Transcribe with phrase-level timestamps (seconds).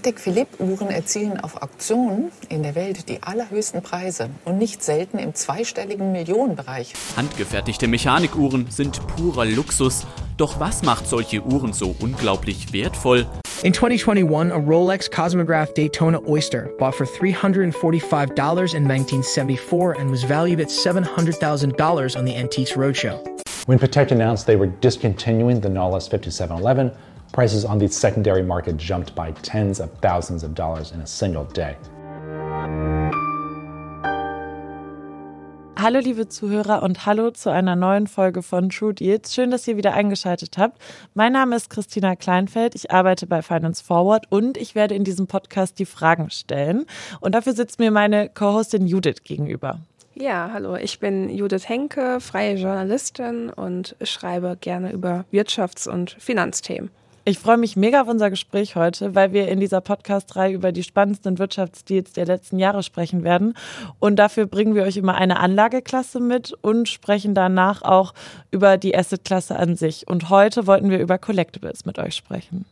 [0.00, 5.18] Patek Philippe Uhren erzielen auf Auktionen in der Welt die allerhöchsten Preise und nicht selten
[5.18, 6.94] im zweistelligen Millionenbereich.
[7.18, 10.06] Handgefertigte Mechanikuhren sind purer Luxus.
[10.38, 13.26] Doch was macht solche Uhren so unglaublich wertvoll?
[13.62, 20.60] In 2021, a Rolex Cosmograph Daytona Oyster bought for $345 in 1974 and was valued
[20.60, 23.20] at $700,000 on the Antiques Roadshow.
[23.66, 26.90] When Patek announced they were discontinuing the Nautilus 5711,
[27.32, 31.44] prices on the secondary market jumped by tens of thousands of dollars in a single
[31.44, 31.76] day.
[35.82, 39.34] Hallo liebe Zuhörer und hallo zu einer neuen Folge von True Deals.
[39.34, 40.78] Schön, dass ihr wieder eingeschaltet habt.
[41.14, 45.26] Mein Name ist Christina Kleinfeld, ich arbeite bei Finance Forward und ich werde in diesem
[45.26, 46.84] Podcast die Fragen stellen.
[47.20, 49.80] Und dafür sitzt mir meine Co-Hostin Judith gegenüber.
[50.14, 56.90] Ja, hallo, ich bin Judith Henke, freie Journalistin und schreibe gerne über Wirtschafts- und Finanzthemen.
[57.24, 60.82] Ich freue mich mega auf unser Gespräch heute, weil wir in dieser Podcast-Reihe über die
[60.82, 63.54] spannendsten Wirtschaftsdeals der letzten Jahre sprechen werden.
[63.98, 68.14] Und dafür bringen wir euch immer eine Anlageklasse mit und sprechen danach auch
[68.50, 70.08] über die Assetklasse an sich.
[70.08, 72.64] Und heute wollten wir über Collectibles mit euch sprechen.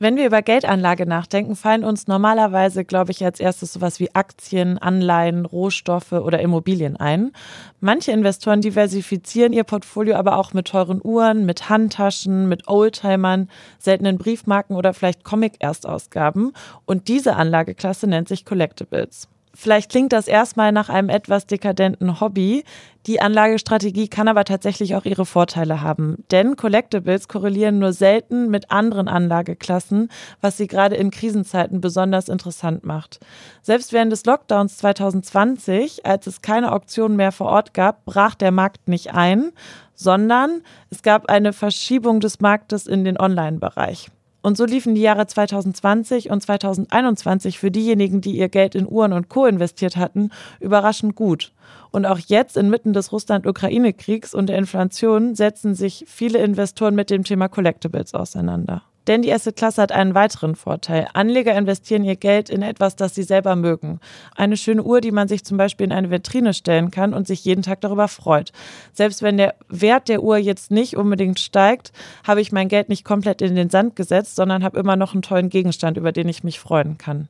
[0.00, 4.78] Wenn wir über Geldanlage nachdenken, fallen uns normalerweise, glaube ich, als erstes sowas wie Aktien,
[4.78, 7.32] Anleihen, Rohstoffe oder Immobilien ein.
[7.80, 13.50] Manche Investoren diversifizieren ihr Portfolio aber auch mit teuren Uhren, mit Handtaschen, mit Oldtimern,
[13.80, 16.52] seltenen Briefmarken oder vielleicht Comic-Erstausgaben.
[16.84, 19.28] Und diese Anlageklasse nennt sich Collectibles.
[19.60, 22.62] Vielleicht klingt das erstmal nach einem etwas dekadenten Hobby.
[23.06, 26.22] Die Anlagestrategie kann aber tatsächlich auch ihre Vorteile haben.
[26.30, 30.10] Denn Collectibles korrelieren nur selten mit anderen Anlageklassen,
[30.40, 33.18] was sie gerade in Krisenzeiten besonders interessant macht.
[33.60, 38.52] Selbst während des Lockdowns 2020, als es keine Auktionen mehr vor Ort gab, brach der
[38.52, 39.50] Markt nicht ein,
[39.92, 44.08] sondern es gab eine Verschiebung des Marktes in den Online-Bereich.
[44.40, 49.12] Und so liefen die Jahre 2020 und 2021 für diejenigen, die ihr Geld in Uhren
[49.12, 49.46] und Co.
[49.46, 51.52] investiert hatten, überraschend gut.
[51.90, 57.24] Und auch jetzt inmitten des Russland-Ukraine-Kriegs und der Inflation setzen sich viele Investoren mit dem
[57.24, 58.82] Thema Collectibles auseinander.
[59.08, 61.08] Denn die Asset-Klasse hat einen weiteren Vorteil.
[61.14, 64.00] Anleger investieren ihr Geld in etwas, das sie selber mögen.
[64.36, 67.42] Eine schöne Uhr, die man sich zum Beispiel in eine Vitrine stellen kann und sich
[67.42, 68.52] jeden Tag darüber freut.
[68.92, 71.92] Selbst wenn der Wert der Uhr jetzt nicht unbedingt steigt,
[72.22, 75.22] habe ich mein Geld nicht komplett in den Sand gesetzt, sondern habe immer noch einen
[75.22, 77.28] tollen Gegenstand, über den ich mich freuen kann.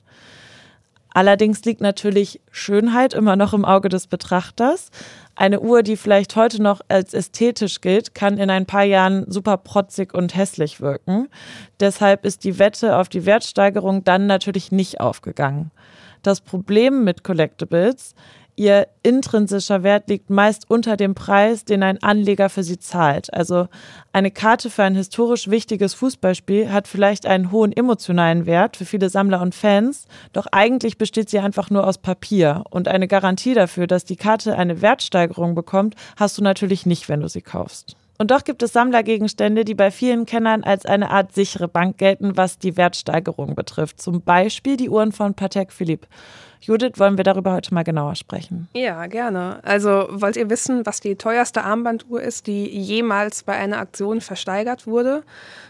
[1.18, 4.90] Allerdings liegt natürlich Schönheit immer noch im Auge des Betrachters.
[5.34, 9.56] Eine Uhr, die vielleicht heute noch als ästhetisch gilt, kann in ein paar Jahren super
[9.56, 11.26] protzig und hässlich wirken.
[11.80, 15.72] Deshalb ist die Wette auf die Wertsteigerung dann natürlich nicht aufgegangen.
[16.22, 18.14] Das Problem mit Collectibles
[18.58, 23.32] ihr intrinsischer Wert liegt meist unter dem Preis, den ein Anleger für sie zahlt.
[23.32, 23.68] Also
[24.12, 29.08] eine Karte für ein historisch wichtiges Fußballspiel hat vielleicht einen hohen emotionalen Wert für viele
[29.08, 32.64] Sammler und Fans, doch eigentlich besteht sie einfach nur aus Papier.
[32.70, 37.20] Und eine Garantie dafür, dass die Karte eine Wertsteigerung bekommt, hast du natürlich nicht, wenn
[37.20, 37.96] du sie kaufst.
[38.20, 42.36] Und doch gibt es Sammlergegenstände, die bei vielen Kennern als eine Art sichere Bank gelten,
[42.36, 44.02] was die Wertsteigerung betrifft.
[44.02, 46.08] Zum Beispiel die Uhren von Patek Philippe.
[46.60, 48.68] Judith, wollen wir darüber heute mal genauer sprechen?
[48.74, 49.60] Ja, gerne.
[49.62, 54.86] Also wollt ihr wissen, was die teuerste Armbanduhr ist, die jemals bei einer Aktion versteigert
[54.86, 55.22] wurde?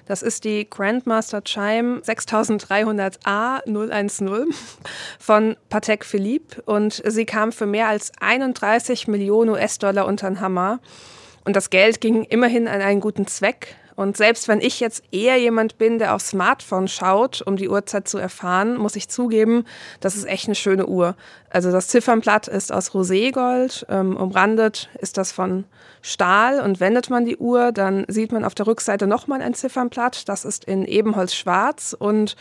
[0.07, 3.63] Das ist die Grandmaster Chime 6300A
[4.09, 4.55] 010
[5.19, 10.81] von Patek Philippe und sie kam für mehr als 31 Millionen US-Dollar unter den Hammer.
[11.45, 13.77] Und das Geld ging immerhin an einen guten Zweck.
[13.99, 18.07] Und selbst wenn ich jetzt eher jemand bin, der aufs Smartphone schaut, um die Uhrzeit
[18.07, 19.65] zu erfahren, muss ich zugeben,
[19.99, 21.17] das ist echt eine schöne Uhr.
[21.51, 25.65] Also das Ziffernblatt ist aus Roségold, ähm, umrandet ist das von
[26.01, 30.29] Stahl und wendet man die Uhr, dann sieht man auf der Rückseite nochmal ein Ziffernblatt,
[30.29, 32.37] das ist in Ebenholz schwarz und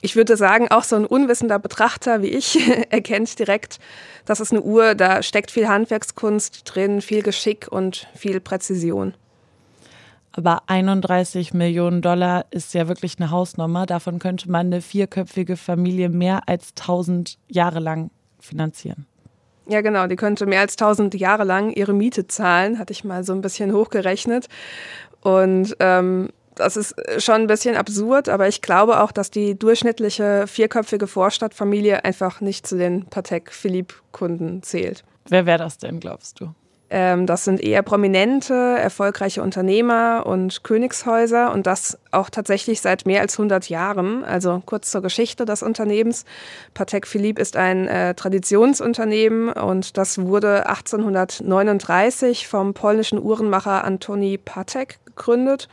[0.00, 2.58] ich würde sagen, auch so ein unwissender Betrachter wie ich
[2.90, 3.80] erkennt direkt,
[4.24, 9.12] das ist eine Uhr, da steckt viel Handwerkskunst drin, viel Geschick und viel Präzision.
[10.36, 13.86] Aber 31 Millionen Dollar ist ja wirklich eine Hausnummer.
[13.86, 19.06] Davon könnte man eine vierköpfige Familie mehr als 1000 Jahre lang finanzieren.
[19.66, 20.06] Ja, genau.
[20.06, 23.40] Die könnte mehr als 1000 Jahre lang ihre Miete zahlen, hatte ich mal so ein
[23.40, 24.48] bisschen hochgerechnet.
[25.22, 30.46] Und ähm, das ist schon ein bisschen absurd, aber ich glaube auch, dass die durchschnittliche
[30.46, 35.02] vierköpfige Vorstadtfamilie einfach nicht zu den Patek Philippe-Kunden zählt.
[35.28, 36.54] Wer wäre das denn, glaubst du?
[36.88, 43.20] Ähm, das sind eher prominente, erfolgreiche Unternehmer und Königshäuser und das auch tatsächlich seit mehr
[43.20, 44.24] als 100 Jahren.
[44.24, 46.24] Also kurz zur Geschichte des Unternehmens.
[46.74, 54.98] Patek Philippe ist ein äh, Traditionsunternehmen und das wurde 1839 vom polnischen Uhrenmacher Antoni Patek
[55.16, 55.68] gegründet.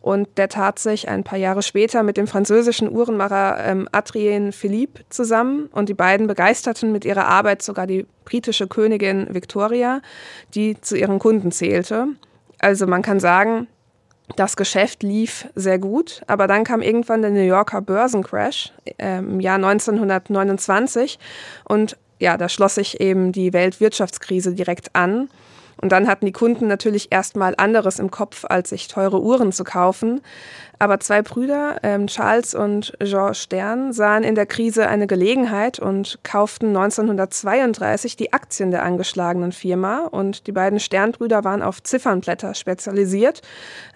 [0.00, 5.02] Und der tat sich ein paar Jahre später mit dem französischen Uhrenmacher ähm, Adrien Philippe
[5.10, 5.68] zusammen.
[5.72, 10.00] Und die beiden begeisterten mit ihrer Arbeit sogar die britische Königin Victoria,
[10.54, 12.08] die zu ihren Kunden zählte.
[12.58, 13.68] Also man kann sagen,
[14.36, 19.40] das Geschäft lief sehr gut, aber dann kam irgendwann der New Yorker Börsencrash äh, im
[19.40, 21.18] Jahr 1929
[21.64, 25.30] und ja, da schloss sich eben die Weltwirtschaftskrise direkt an.
[25.80, 29.64] Und dann hatten die Kunden natürlich erstmal anderes im Kopf, als sich teure Uhren zu
[29.64, 30.20] kaufen.
[30.80, 36.20] Aber zwei Brüder, ähm, Charles und Jean Stern, sahen in der Krise eine Gelegenheit und
[36.22, 40.06] kauften 1932 die Aktien der angeschlagenen Firma.
[40.06, 43.42] Und die beiden Sternbrüder waren auf Ziffernblätter spezialisiert.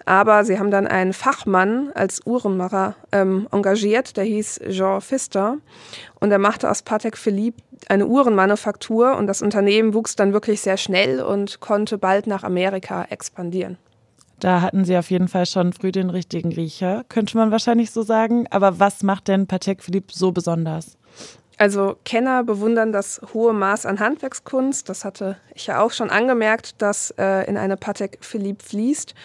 [0.05, 5.57] Aber sie haben dann einen Fachmann als Uhrenmacher ähm, engagiert, der hieß Jean Pfister.
[6.19, 10.77] Und er machte aus Patek Philippe eine Uhrenmanufaktur und das Unternehmen wuchs dann wirklich sehr
[10.77, 13.77] schnell und konnte bald nach Amerika expandieren.
[14.39, 18.01] Da hatten sie auf jeden Fall schon früh den richtigen Riecher, könnte man wahrscheinlich so
[18.01, 18.45] sagen.
[18.49, 20.97] Aber was macht denn Patek Philippe so besonders?
[21.63, 24.89] Also Kenner bewundern das hohe Maß an Handwerkskunst.
[24.89, 29.15] Das hatte ich ja auch schon angemerkt, dass äh, in eine Patek Philippe fließt.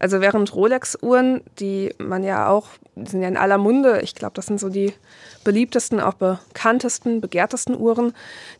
[0.00, 4.34] Also während Rolex-Uhren, die man ja auch, die sind ja in aller Munde, ich glaube,
[4.34, 4.92] das sind so die
[5.44, 8.12] beliebtesten, auch bekanntesten, begehrtesten Uhren.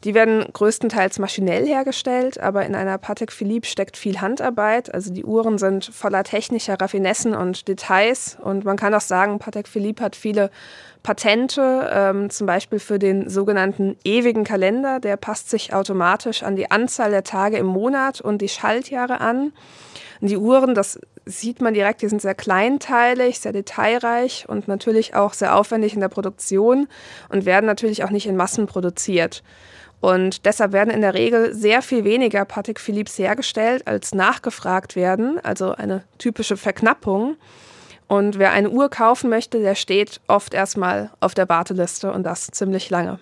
[0.05, 4.95] Die werden größtenteils maschinell hergestellt, aber in einer Patek Philippe steckt viel Handarbeit.
[4.95, 8.39] Also die Uhren sind voller technischer Raffinessen und Details.
[8.41, 10.53] Und man kann auch sagen, Patek Philippe hat viele
[11.05, 15.01] Patente, ähm, zum Beispiel für den sogenannten ewigen Kalender.
[15.01, 19.53] Der passt sich automatisch an die Anzahl der Tage im Monat und die Schaltjahre an.
[20.23, 25.15] Und die Uhren, das sieht man direkt, die sind sehr kleinteilig, sehr detailreich und natürlich
[25.15, 26.89] auch sehr aufwendig in der Produktion
[27.29, 29.43] und werden natürlich auch nicht in Massen produziert.
[30.01, 35.39] Und deshalb werden in der Regel sehr viel weniger Patek Philips hergestellt, als nachgefragt werden,
[35.43, 37.37] also eine typische Verknappung.
[38.07, 42.47] Und wer eine Uhr kaufen möchte, der steht oft erstmal auf der Warteliste und das
[42.49, 43.19] ziemlich lange.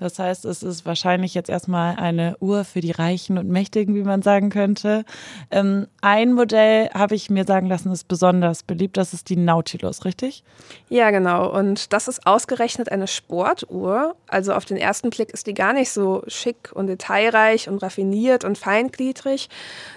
[0.00, 4.02] Das heißt, es ist wahrscheinlich jetzt erstmal eine Uhr für die Reichen und Mächtigen, wie
[4.02, 5.04] man sagen könnte.
[5.50, 8.96] Ähm, ein Modell habe ich mir sagen lassen, ist besonders beliebt.
[8.96, 10.42] Das ist die Nautilus, richtig?
[10.88, 11.50] Ja, genau.
[11.50, 14.16] Und das ist ausgerechnet eine Sportuhr.
[14.26, 18.44] Also auf den ersten Blick ist die gar nicht so schick und detailreich und raffiniert
[18.44, 19.50] und feingliedrig,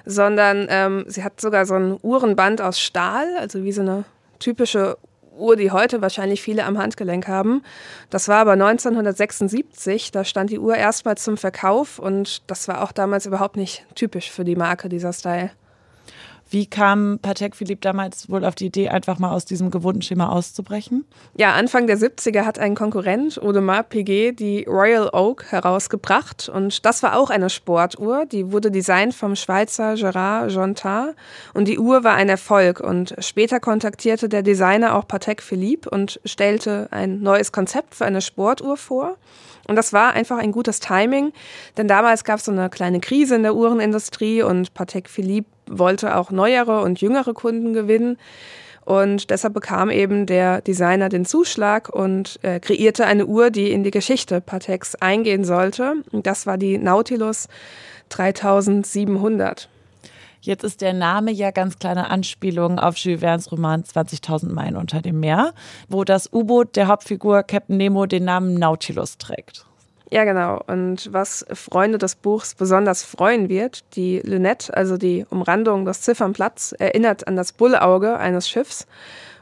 [0.06, 4.04] sondern ähm, sie hat sogar so ein Uhrenband aus Stahl, also wie so eine
[4.40, 4.98] typische
[5.38, 7.64] Uhr, die heute wahrscheinlich viele am Handgelenk haben.
[8.10, 12.92] Das war aber 1976, da stand die Uhr erstmal zum Verkauf und das war auch
[12.92, 15.52] damals überhaupt nicht typisch für die Marke, dieser Style.
[16.54, 20.30] Wie kam Patek Philippe damals wohl auf die Idee, einfach mal aus diesem gewohnten Schema
[20.30, 21.04] auszubrechen?
[21.36, 26.50] Ja, Anfang der 70er hat ein Konkurrent, Audemars Piguet, die Royal Oak herausgebracht.
[26.50, 28.28] Und das war auch eine Sportuhr.
[28.28, 31.16] Die wurde designt vom Schweizer Gerard Jontin.
[31.56, 32.82] Und die Uhr war ein Erfolg.
[32.82, 38.22] Und später kontaktierte der Designer auch Patek Philippe und stellte ein neues Konzept für eine
[38.22, 39.18] Sportuhr vor.
[39.68, 41.32] Und das war einfach ein gutes Timing,
[41.78, 46.16] denn damals gab es so eine kleine Krise in der Uhrenindustrie und Patek Philippe wollte
[46.16, 48.18] auch neuere und jüngere Kunden gewinnen.
[48.86, 53.84] Und deshalb bekam eben der Designer den Zuschlag und äh, kreierte eine Uhr, die in
[53.84, 55.96] die Geschichte Pateks eingehen sollte.
[56.12, 57.48] Und das war die Nautilus
[58.10, 59.70] 3700.
[60.42, 65.02] Jetzt ist der Name ja ganz kleine Anspielung auf Jules Verne's Roman 20.000 Meilen unter
[65.02, 65.54] dem Meer,
[65.88, 69.66] wo das U-Boot der Hauptfigur Captain Nemo den Namen Nautilus trägt.
[70.12, 70.62] Ja, genau.
[70.68, 76.74] Und was Freunde des Buchs besonders freuen wird, die Lünette, also die Umrandung des Ziffernblatts,
[76.74, 78.86] erinnert an das Bullauge eines Schiffs.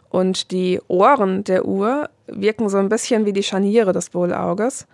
[0.10, 4.88] Und die Ohren der Uhr wirken so ein bisschen wie die Scharniere des Bullauges.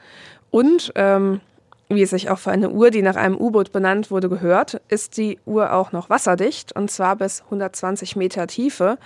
[0.52, 1.42] Und ähm,
[1.90, 5.18] wie es sich auch für eine Uhr, die nach einem U-Boot benannt wurde, gehört, ist
[5.18, 8.98] die Uhr auch noch wasserdicht und zwar bis 120 Meter Tiefe.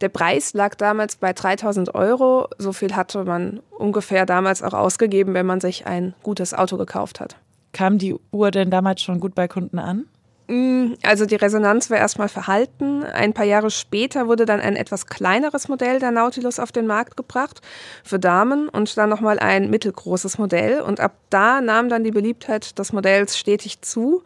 [0.00, 2.48] Der Preis lag damals bei 3000 Euro.
[2.58, 7.20] So viel hatte man ungefähr damals auch ausgegeben, wenn man sich ein gutes Auto gekauft
[7.20, 7.36] hat.
[7.72, 10.06] Kam die Uhr denn damals schon gut bei Kunden an?
[10.48, 13.04] Mm, also die Resonanz war erstmal verhalten.
[13.04, 17.16] Ein paar Jahre später wurde dann ein etwas kleineres Modell der Nautilus auf den Markt
[17.16, 17.60] gebracht
[18.04, 20.80] für Damen und dann nochmal ein mittelgroßes Modell.
[20.80, 24.22] Und ab da nahm dann die Beliebtheit des Modells stetig zu.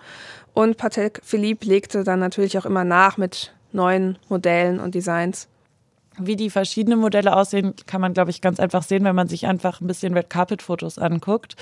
[0.54, 5.48] Und Patek Philippe legte dann natürlich auch immer nach mit neuen Modellen und Designs.
[6.18, 9.46] Wie die verschiedenen Modelle aussehen, kann man, glaube ich, ganz einfach sehen, wenn man sich
[9.46, 11.56] einfach ein bisschen Red Carpet Fotos anguckt.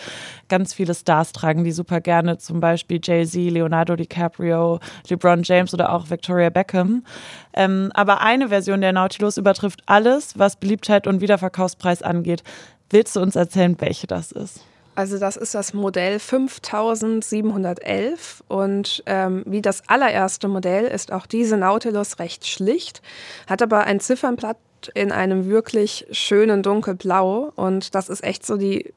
[0.48, 5.92] Ganz viele Stars tragen die super gerne, zum Beispiel Jay-Z, Leonardo DiCaprio, LeBron James oder
[5.92, 7.04] auch Victoria Beckham.
[7.52, 12.42] Ähm, aber eine Version der Nautilus übertrifft alles, was Beliebtheit und Wiederverkaufspreis angeht.
[12.90, 14.64] Willst du uns erzählen, welche das ist?
[14.96, 21.56] Also das ist das Modell 5711 und ähm, wie das allererste Modell ist auch diese
[21.56, 23.02] Nautilus recht schlicht,
[23.48, 24.56] hat aber ein Ziffernblatt
[24.94, 28.94] in einem wirklich schönen dunkelblau und das ist echt so die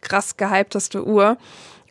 [0.00, 1.36] krass gehypteste Uhr.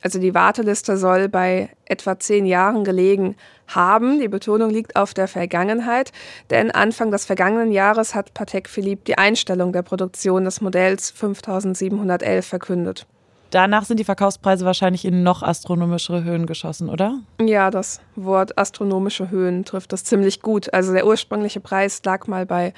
[0.02, 3.36] Also die Warteliste soll bei etwa zehn Jahren gelegen
[3.68, 4.20] haben.
[4.20, 6.12] Die Betonung liegt auf der Vergangenheit,
[6.50, 12.46] denn Anfang des vergangenen Jahres hat Patek Philippe die Einstellung der Produktion des Modells 5711
[12.46, 13.08] verkündet.
[13.52, 17.20] Danach sind die Verkaufspreise wahrscheinlich in noch astronomischere Höhen geschossen, oder?
[17.42, 20.74] Ja, das Wort astronomische Höhen trifft das ziemlich gut.
[20.74, 22.74] Also der ursprüngliche Preis lag mal bei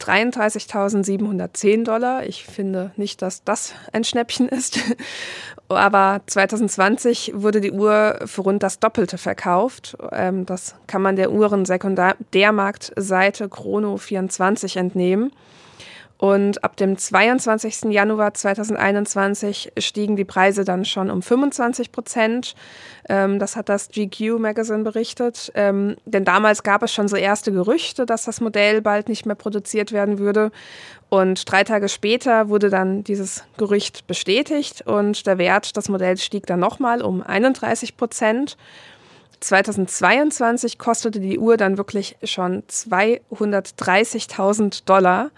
[0.00, 2.26] 33.710 Dollar.
[2.26, 4.80] Ich finde nicht, dass das ein Schnäppchen ist.
[5.68, 9.96] Aber 2020 wurde die Uhr für rund das Doppelte verkauft.
[10.12, 15.32] Ähm, das kann man der Uhrensekundärmarktseite Chrono24 entnehmen.
[16.24, 17.92] Und ab dem 22.
[17.92, 22.54] Januar 2021 stiegen die Preise dann schon um 25 Prozent.
[23.10, 25.52] Ähm, das hat das GQ Magazine berichtet.
[25.54, 29.34] Ähm, denn damals gab es schon so erste Gerüchte, dass das Modell bald nicht mehr
[29.34, 30.50] produziert werden würde.
[31.10, 36.46] Und drei Tage später wurde dann dieses Gerücht bestätigt und der Wert des Modells stieg
[36.46, 38.56] dann nochmal um 31 Prozent.
[39.40, 45.30] 2022 kostete die Uhr dann wirklich schon 230.000 Dollar.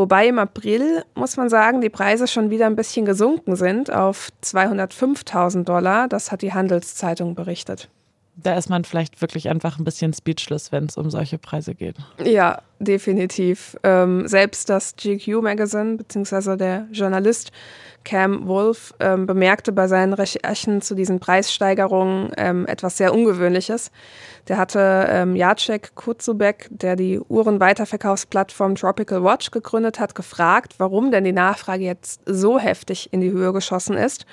[0.00, 4.30] Wobei im April, muss man sagen, die Preise schon wieder ein bisschen gesunken sind auf
[4.42, 6.08] 205.000 Dollar.
[6.08, 7.90] Das hat die Handelszeitung berichtet.
[8.42, 11.96] Da ist man vielleicht wirklich einfach ein bisschen speechless, wenn es um solche Preise geht.
[12.24, 13.76] Ja, definitiv.
[13.82, 17.52] Ähm, selbst das GQ Magazine, beziehungsweise der Journalist
[18.04, 23.90] Cam Wolf, ähm, bemerkte bei seinen Recherchen zu diesen Preissteigerungen ähm, etwas sehr Ungewöhnliches.
[24.48, 31.24] Der hatte ähm, Jacek Kurzubek, der die Uhrenweiterverkaufsplattform Tropical Watch gegründet hat, gefragt, warum denn
[31.24, 34.24] die Nachfrage jetzt so heftig in die Höhe geschossen ist.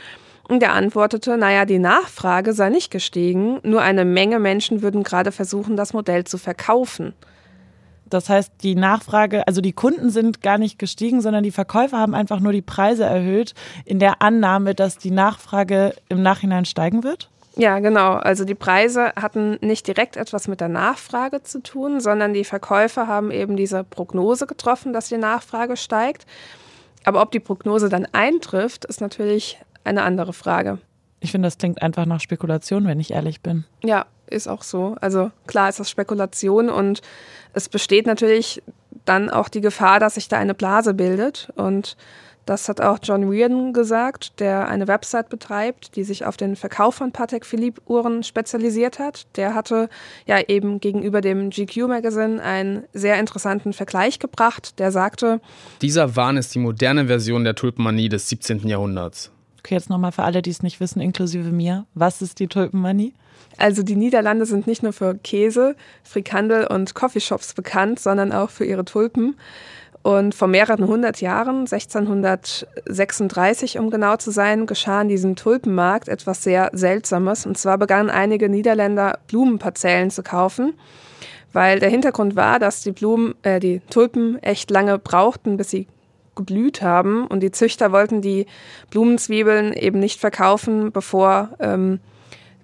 [0.48, 5.32] Und er antwortete, naja, die Nachfrage sei nicht gestiegen, nur eine Menge Menschen würden gerade
[5.32, 7.14] versuchen, das Modell zu verkaufen.
[8.10, 12.16] Das heißt, die Nachfrage, also die Kunden sind gar nicht gestiegen, sondern die Verkäufer haben
[12.16, 17.30] einfach nur die Preise erhöht in der Annahme, dass die Nachfrage im Nachhinein steigen wird?
[17.58, 18.14] Ja, genau.
[18.14, 23.08] Also die Preise hatten nicht direkt etwas mit der Nachfrage zu tun, sondern die Verkäufer
[23.08, 26.26] haben eben diese Prognose getroffen, dass die Nachfrage steigt.
[27.04, 30.80] Aber ob die Prognose dann eintrifft, ist natürlich eine andere Frage.
[31.20, 33.66] Ich finde, das klingt einfach nach Spekulation, wenn ich ehrlich bin.
[33.84, 34.96] Ja, ist auch so.
[35.02, 37.02] Also klar ist das Spekulation und
[37.54, 38.62] es besteht natürlich
[39.06, 41.52] dann auch die Gefahr, dass sich da eine Blase bildet.
[41.56, 41.98] Und
[42.46, 46.96] das hat auch John Reardon gesagt, der eine Website betreibt, die sich auf den Verkauf
[46.96, 49.28] von Patek Philippe Uhren spezialisiert hat.
[49.36, 49.90] Der hatte
[50.26, 54.80] ja eben gegenüber dem GQ Magazine einen sehr interessanten Vergleich gebracht.
[54.80, 55.42] Der sagte,
[55.82, 58.68] dieser Wahn ist die moderne Version der Tulpenmanie des 17.
[58.68, 59.32] Jahrhunderts.
[59.70, 61.86] Jetzt nochmal für alle, die es nicht wissen, inklusive mir.
[61.94, 63.14] Was ist die Tulpenmanie?
[63.58, 68.64] Also die Niederlande sind nicht nur für Käse, Frikandel und Coffeeshops bekannt, sondern auch für
[68.66, 69.36] ihre Tulpen.
[70.04, 76.44] Und vor mehreren hundert Jahren, 1636 um genau zu sein, geschah in diesem Tulpenmarkt etwas
[76.44, 77.46] sehr Seltsames.
[77.46, 80.76] Und zwar begannen einige Niederländer Blumenparzellen zu kaufen,
[81.52, 85.88] weil der Hintergrund war, dass die Blumen, äh, die Tulpen echt lange brauchten, bis sie
[86.38, 87.28] geblüht haben.
[87.28, 88.46] Und die Züchter wollten die
[88.90, 92.00] Blumenzwiebeln eben nicht verkaufen, bevor ähm,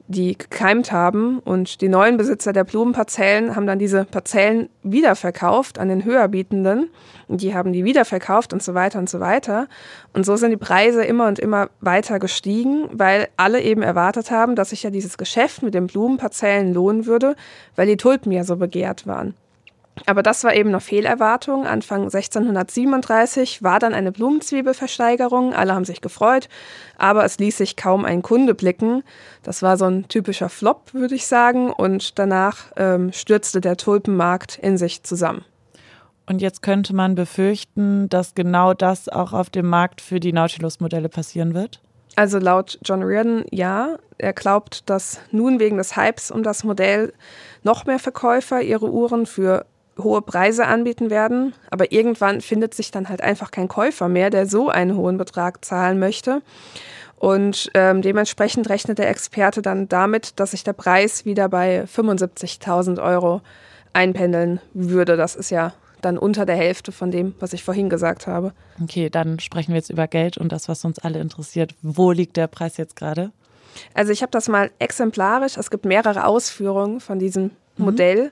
[0.08, 1.40] die gekeimt haben.
[1.40, 6.90] Und die neuen Besitzer der Blumenparzellen haben dann diese Parzellen wiederverkauft an den Höherbietenden.
[7.28, 9.68] Und die haben die wiederverkauft und so weiter und so weiter.
[10.14, 14.56] Und so sind die Preise immer und immer weiter gestiegen, weil alle eben erwartet haben,
[14.56, 17.36] dass sich ja dieses Geschäft mit den Blumenparzellen lohnen würde,
[17.76, 19.36] weil die Tulpen ja so begehrt waren.
[20.06, 21.66] Aber das war eben noch Fehlerwartung.
[21.68, 25.54] Anfang 1637 war dann eine Blumenzwiebelversteigerung.
[25.54, 26.50] Alle haben sich gefreut,
[26.98, 29.04] aber es ließ sich kaum ein Kunde blicken.
[29.44, 31.72] Das war so ein typischer Flop, würde ich sagen.
[31.72, 35.46] Und danach ähm, stürzte der Tulpenmarkt in sich zusammen.
[36.26, 41.10] Und jetzt könnte man befürchten, dass genau das auch auf dem Markt für die Nautilus-Modelle
[41.10, 41.82] passieren wird?
[42.16, 43.98] Also laut John Reardon ja.
[44.18, 47.14] Er glaubt, dass nun wegen des Hypes um das Modell
[47.64, 49.66] noch mehr Verkäufer ihre Uhren für
[49.98, 51.54] hohe Preise anbieten werden.
[51.70, 55.64] Aber irgendwann findet sich dann halt einfach kein Käufer mehr, der so einen hohen Betrag
[55.64, 56.42] zahlen möchte.
[57.18, 63.02] Und ähm, dementsprechend rechnet der Experte dann damit, dass sich der Preis wieder bei 75.000
[63.02, 63.42] Euro
[63.94, 65.16] einpendeln würde.
[65.16, 68.52] Das ist ja dann unter der Hälfte von dem, was ich vorhin gesagt habe.
[68.82, 71.76] Okay, dann sprechen wir jetzt über Geld und das, was uns alle interessiert.
[71.82, 73.32] Wo liegt der Preis jetzt gerade?
[73.94, 77.86] Also ich habe das mal exemplarisch, es gibt mehrere Ausführungen von diesem mhm.
[77.86, 78.32] Modell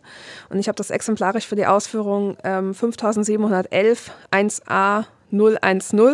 [0.50, 6.14] und ich habe das exemplarisch für die Ausführung ähm, 5711 1a 010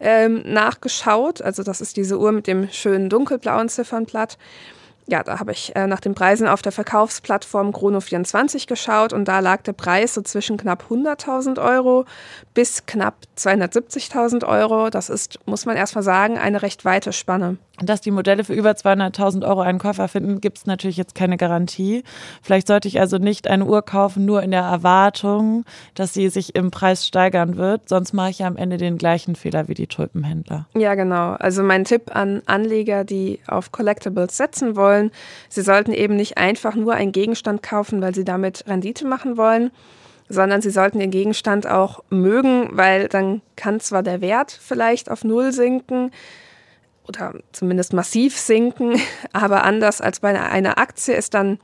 [0.00, 1.40] ähm, nachgeschaut.
[1.40, 4.38] Also das ist diese Uhr mit dem schönen dunkelblauen Ziffernblatt
[5.06, 9.40] ja, da habe ich äh, nach den Preisen auf der Verkaufsplattform Chrono24 geschaut und da
[9.40, 12.06] lag der Preis so zwischen knapp 100.000 Euro
[12.54, 14.88] bis knapp 270.000 Euro.
[14.88, 17.58] Das ist, muss man erstmal sagen, eine recht weite Spanne.
[17.82, 21.36] Dass die Modelle für über 200.000 Euro einen Käufer finden, gibt es natürlich jetzt keine
[21.36, 22.04] Garantie.
[22.40, 25.64] Vielleicht sollte ich also nicht eine Uhr kaufen, nur in der Erwartung,
[25.94, 27.88] dass sie sich im Preis steigern wird.
[27.88, 30.68] Sonst mache ich ja am Ende den gleichen Fehler wie die Tulpenhändler.
[30.76, 31.32] Ja, genau.
[31.32, 35.10] Also mein Tipp an Anleger, die auf Collectibles setzen wollen,
[35.48, 39.72] sie sollten eben nicht einfach nur einen Gegenstand kaufen, weil sie damit Rendite machen wollen,
[40.28, 45.24] sondern sie sollten den Gegenstand auch mögen, weil dann kann zwar der Wert vielleicht auf
[45.24, 46.12] Null sinken,
[47.06, 49.00] oder zumindest massiv sinken.
[49.32, 51.58] Aber anders als bei einer Aktie ist dann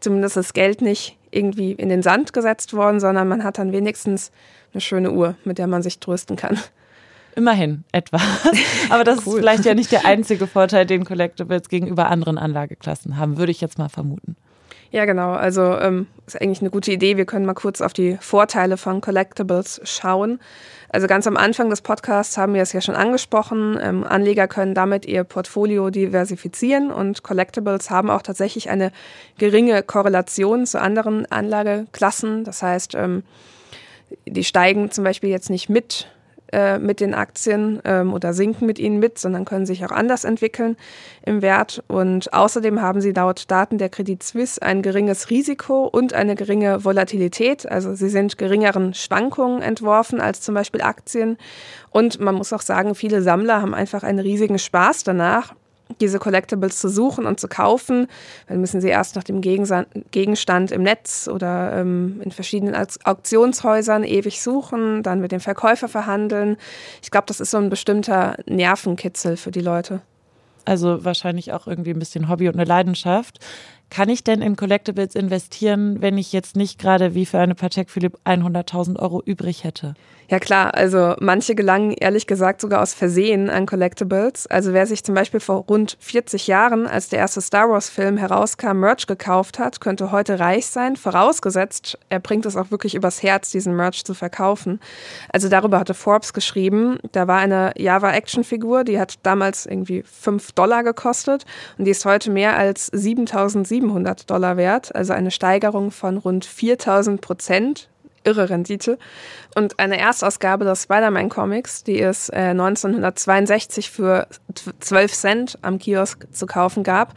[0.00, 4.30] zumindest das Geld nicht irgendwie in den Sand gesetzt worden, sondern man hat dann wenigstens
[4.72, 6.58] eine schöne Uhr, mit der man sich trösten kann.
[7.34, 8.22] Immerhin etwas.
[8.90, 9.34] Aber das cool.
[9.34, 13.60] ist vielleicht ja nicht der einzige Vorteil, den Collectibles gegenüber anderen Anlageklassen haben, würde ich
[13.60, 14.36] jetzt mal vermuten.
[14.90, 15.32] Ja, genau.
[15.32, 17.16] Also ähm, ist eigentlich eine gute Idee.
[17.16, 20.40] Wir können mal kurz auf die Vorteile von Collectibles schauen.
[20.88, 23.78] Also ganz am Anfang des Podcasts haben wir es ja schon angesprochen.
[23.82, 28.92] Ähm, Anleger können damit ihr Portfolio diversifizieren und Collectibles haben auch tatsächlich eine
[29.38, 32.44] geringe Korrelation zu anderen Anlageklassen.
[32.44, 33.24] Das heißt, ähm,
[34.24, 36.08] die steigen zum Beispiel jetzt nicht mit
[36.52, 40.24] äh, mit den Aktien ähm, oder sinken mit ihnen mit, sondern können sich auch anders
[40.24, 40.76] entwickeln
[41.24, 41.82] im Wert.
[41.88, 46.84] Und außerdem haben sie laut Daten der Credit Suisse ein geringes Risiko und eine geringe
[46.84, 47.70] Volatilität.
[47.70, 51.36] Also sie sind geringeren Schwankungen entworfen als zum Beispiel Aktien.
[51.90, 55.54] Und man muss auch sagen, viele Sammler haben einfach einen riesigen Spaß danach,
[56.00, 58.08] diese Collectibles zu suchen und zu kaufen.
[58.48, 64.42] Dann müssen sie erst nach dem Gegenstand im Netz oder ähm, in verschiedenen Auktionshäusern ewig
[64.42, 66.56] suchen, dann mit dem Verkäufer verhandeln.
[67.02, 70.00] Ich glaube, das ist so ein bestimmter Nervenkitzel für die Leute.
[70.64, 73.38] Also wahrscheinlich auch irgendwie ein bisschen Hobby und eine Leidenschaft.
[73.88, 77.88] Kann ich denn in Collectibles investieren, wenn ich jetzt nicht gerade wie für eine Patek
[77.88, 79.94] Philipp 100.000 Euro übrig hätte?
[80.28, 84.48] Ja klar, also manche gelangen ehrlich gesagt sogar aus Versehen an Collectibles.
[84.48, 88.80] Also wer sich zum Beispiel vor rund 40 Jahren, als der erste Star Wars-Film herauskam,
[88.80, 93.52] Merch gekauft hat, könnte heute reich sein, vorausgesetzt, er bringt es auch wirklich übers Herz,
[93.52, 94.80] diesen Merch zu verkaufen.
[95.28, 100.82] Also darüber hatte Forbes geschrieben, da war eine Java-Action-Figur, die hat damals irgendwie 5 Dollar
[100.82, 101.44] gekostet
[101.78, 107.20] und die ist heute mehr als 7700 Dollar wert, also eine Steigerung von rund 4000
[107.20, 107.88] Prozent
[108.26, 108.98] irre Rendite.
[109.54, 114.26] Und eine Erstausgabe des Spider-Man-Comics, die es äh, 1962 für
[114.80, 117.14] 12 Cent am Kiosk zu kaufen gab,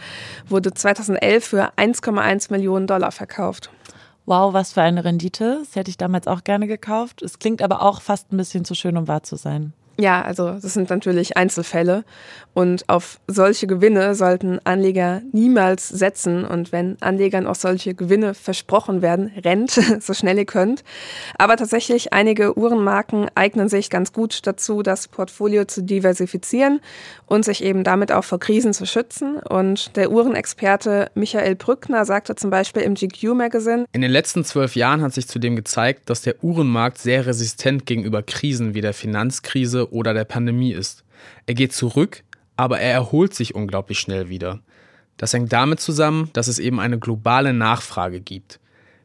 [0.48, 3.72] wurde 2011 für 1,1 Millionen Dollar verkauft.
[4.26, 5.58] Wow, was für eine Rendite.
[5.60, 7.24] Das hätte ich damals auch gerne gekauft.
[7.24, 9.74] Es klingt aber auch fast ein bisschen zu schön, um wahr zu sein.
[10.00, 12.06] Ja, also das sind natürlich Einzelfälle
[12.60, 19.02] und auf solche Gewinne sollten Anleger niemals setzen und wenn Anlegern auch solche Gewinne versprochen
[19.02, 20.84] werden, rennt so schnell ihr könnt.
[21.38, 26.82] Aber tatsächlich einige Uhrenmarken eignen sich ganz gut dazu, das Portfolio zu diversifizieren
[27.28, 29.38] und sich eben damit auch vor Krisen zu schützen.
[29.38, 34.76] Und der Uhrenexperte Michael Brückner sagte zum Beispiel im GQ Magazine, in den letzten zwölf
[34.76, 39.94] Jahren hat sich zudem gezeigt, dass der Uhrenmarkt sehr resistent gegenüber Krisen wie der Finanzkrise
[39.94, 41.06] oder der Pandemie ist.
[41.46, 42.24] Er geht zurück,
[42.60, 44.60] aber er erholt sich unglaublich schnell wieder.
[45.16, 48.60] Das hängt damit zusammen, dass es eben eine globale Nachfrage gibt.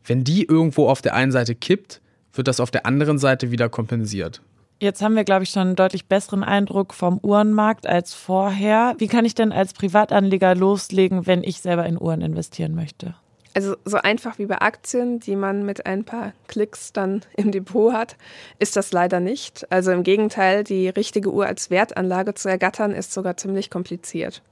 [0.04, 2.00] Wenn die irgendwo auf der einen Seite kippt,
[2.32, 4.42] wird das auf der anderen Seite wieder kompensiert.
[4.80, 8.96] Jetzt haben wir, glaube ich, schon einen deutlich besseren Eindruck vom Uhrenmarkt als vorher.
[8.98, 13.14] Wie kann ich denn als Privatanleger loslegen, wenn ich selber in Uhren investieren möchte?
[13.54, 17.92] Also so einfach wie bei Aktien, die man mit ein paar Klicks dann im Depot
[17.92, 18.16] hat,
[18.58, 19.66] ist das leider nicht.
[19.70, 24.42] Also im Gegenteil, die richtige Uhr als Wertanlage zu ergattern, ist sogar ziemlich kompliziert.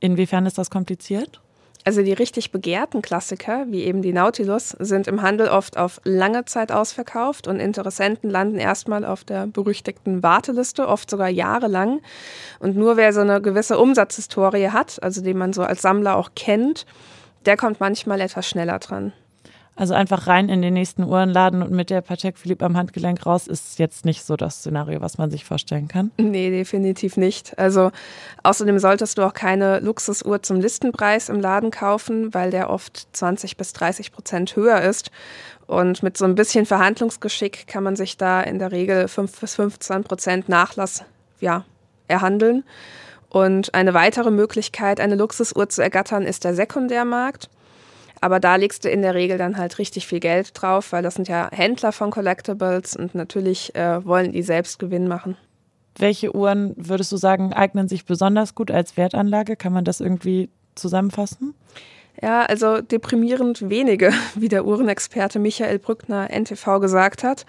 [0.00, 1.40] Inwiefern ist das kompliziert?
[1.86, 6.46] Also die richtig begehrten Klassiker, wie eben die Nautilus, sind im Handel oft auf lange
[6.46, 12.00] Zeit ausverkauft und Interessenten landen erstmal auf der berüchtigten Warteliste, oft sogar jahrelang.
[12.58, 16.30] Und nur wer so eine gewisse Umsatzhistorie hat, also den man so als Sammler auch
[16.34, 16.86] kennt,
[17.46, 19.12] der kommt manchmal etwas schneller dran.
[19.76, 23.48] Also einfach rein in den nächsten Uhrenladen und mit der Patek Philippe am Handgelenk raus
[23.48, 26.12] ist jetzt nicht so das Szenario, was man sich vorstellen kann.
[26.16, 27.58] Nee, definitiv nicht.
[27.58, 27.90] Also
[28.44, 33.56] außerdem solltest du auch keine Luxusuhr zum Listenpreis im Laden kaufen, weil der oft 20
[33.56, 35.10] bis 30 Prozent höher ist.
[35.66, 39.56] Und mit so ein bisschen Verhandlungsgeschick kann man sich da in der Regel 5 bis
[39.56, 41.04] 15 Prozent Nachlass
[41.40, 41.64] ja,
[42.06, 42.62] erhandeln.
[43.34, 47.50] Und eine weitere Möglichkeit, eine Luxusuhr zu ergattern, ist der Sekundärmarkt.
[48.20, 51.16] Aber da legst du in der Regel dann halt richtig viel Geld drauf, weil das
[51.16, 55.36] sind ja Händler von Collectibles und natürlich äh, wollen die selbst Gewinn machen.
[55.98, 59.56] Welche Uhren würdest du sagen, eignen sich besonders gut als Wertanlage?
[59.56, 61.54] Kann man das irgendwie zusammenfassen?
[62.22, 67.46] Ja, also deprimierend wenige, wie der Uhrenexperte Michael Brückner NTV gesagt hat.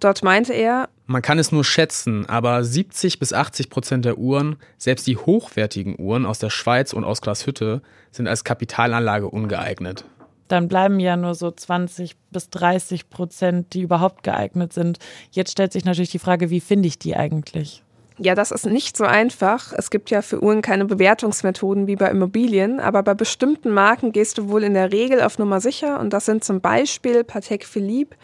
[0.00, 4.56] Dort meinte er, man kann es nur schätzen, aber 70 bis 80 Prozent der Uhren,
[4.76, 10.04] selbst die hochwertigen Uhren aus der Schweiz und aus Glashütte, sind als Kapitalanlage ungeeignet.
[10.48, 14.98] Dann bleiben ja nur so 20 bis 30 Prozent, die überhaupt geeignet sind.
[15.30, 17.82] Jetzt stellt sich natürlich die Frage, wie finde ich die eigentlich?
[18.18, 19.74] Ja, das ist nicht so einfach.
[19.76, 24.38] Es gibt ja für Uhren keine Bewertungsmethoden wie bei Immobilien, aber bei bestimmten Marken gehst
[24.38, 28.16] du wohl in der Regel auf Nummer sicher und das sind zum Beispiel Patek Philippe,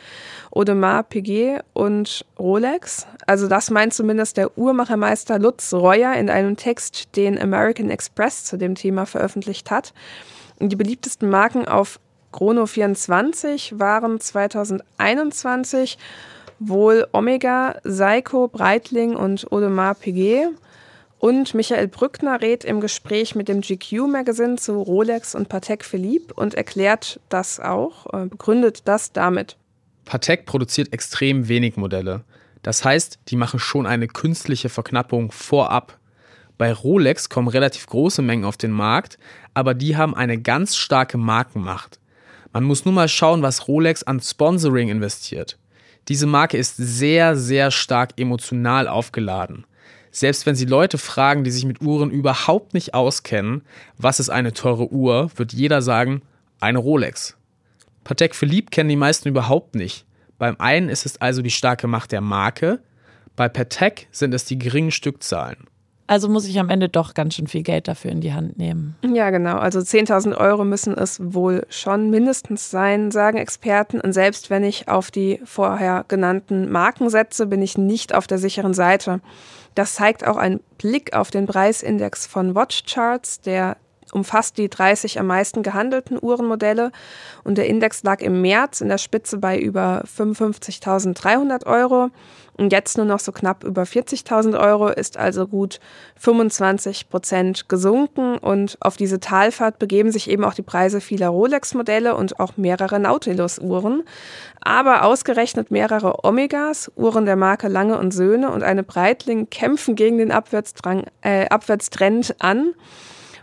[0.50, 3.06] Audemars Piguet und Rolex.
[3.26, 8.56] Also das meint zumindest der Uhrmachermeister Lutz Reuer in einem Text, den American Express zu
[8.56, 9.92] dem Thema veröffentlicht hat.
[10.58, 12.00] Und die beliebtesten Marken auf
[12.32, 15.98] Chrono 24 waren 2021
[16.68, 20.48] wohl Omega, Seiko, Breitling und Audemars Piguet.
[21.18, 26.54] Und Michael Brückner rät im Gespräch mit dem GQ-Magazin zu Rolex und Patek Philippe und
[26.54, 29.56] erklärt das auch, äh, begründet das damit.
[30.04, 32.24] Patek produziert extrem wenig Modelle.
[32.62, 35.98] Das heißt, die machen schon eine künstliche Verknappung vorab.
[36.58, 39.18] Bei Rolex kommen relativ große Mengen auf den Markt,
[39.54, 42.00] aber die haben eine ganz starke Markenmacht.
[42.52, 45.56] Man muss nur mal schauen, was Rolex an Sponsoring investiert.
[46.08, 49.66] Diese Marke ist sehr, sehr stark emotional aufgeladen.
[50.10, 53.62] Selbst wenn Sie Leute fragen, die sich mit Uhren überhaupt nicht auskennen,
[53.96, 56.22] was ist eine teure Uhr, wird jeder sagen,
[56.60, 57.36] eine Rolex.
[58.04, 60.04] Patek Philippe kennen die meisten überhaupt nicht.
[60.38, 62.80] Beim einen ist es also die starke Macht der Marke,
[63.36, 65.66] bei Patek sind es die geringen Stückzahlen.
[66.12, 68.96] Also muss ich am Ende doch ganz schön viel Geld dafür in die Hand nehmen.
[69.02, 69.56] Ja, genau.
[69.56, 73.98] Also 10.000 Euro müssen es wohl schon mindestens sein, sagen Experten.
[73.98, 78.36] Und selbst wenn ich auf die vorher genannten Marken setze, bin ich nicht auf der
[78.36, 79.22] sicheren Seite.
[79.74, 83.78] Das zeigt auch ein Blick auf den Preisindex von Watchcharts, der
[84.12, 86.92] umfasst die 30 am meisten gehandelten Uhrenmodelle
[87.42, 92.10] und der Index lag im März in der Spitze bei über 55.300 Euro
[92.54, 95.80] und jetzt nur noch so knapp über 40.000 Euro, ist also gut
[96.16, 102.14] 25 Prozent gesunken und auf diese Talfahrt begeben sich eben auch die Preise vieler Rolex-Modelle
[102.14, 104.02] und auch mehrere Nautilus-Uhren.
[104.60, 110.18] Aber ausgerechnet mehrere Omegas, Uhren der Marke Lange und Söhne und eine Breitling kämpfen gegen
[110.18, 112.74] den Abwärtsdrang, äh, Abwärtstrend an.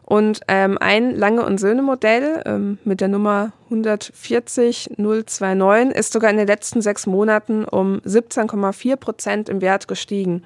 [0.10, 6.38] Und ähm, ein Lange und Söhne Modell ähm, mit der Nummer 140029 ist sogar in
[6.38, 10.44] den letzten sechs Monaten um 17,4 Prozent im Wert gestiegen.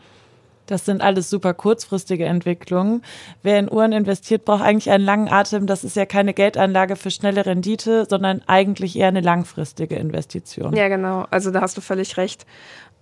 [0.66, 3.04] Das sind alles super kurzfristige Entwicklungen.
[3.42, 5.66] Wer in Uhren investiert, braucht eigentlich einen langen Atem.
[5.66, 10.76] Das ist ja keine Geldanlage für schnelle Rendite, sondern eigentlich eher eine langfristige Investition.
[10.76, 11.26] Ja, genau.
[11.32, 12.46] Also da hast du völlig recht.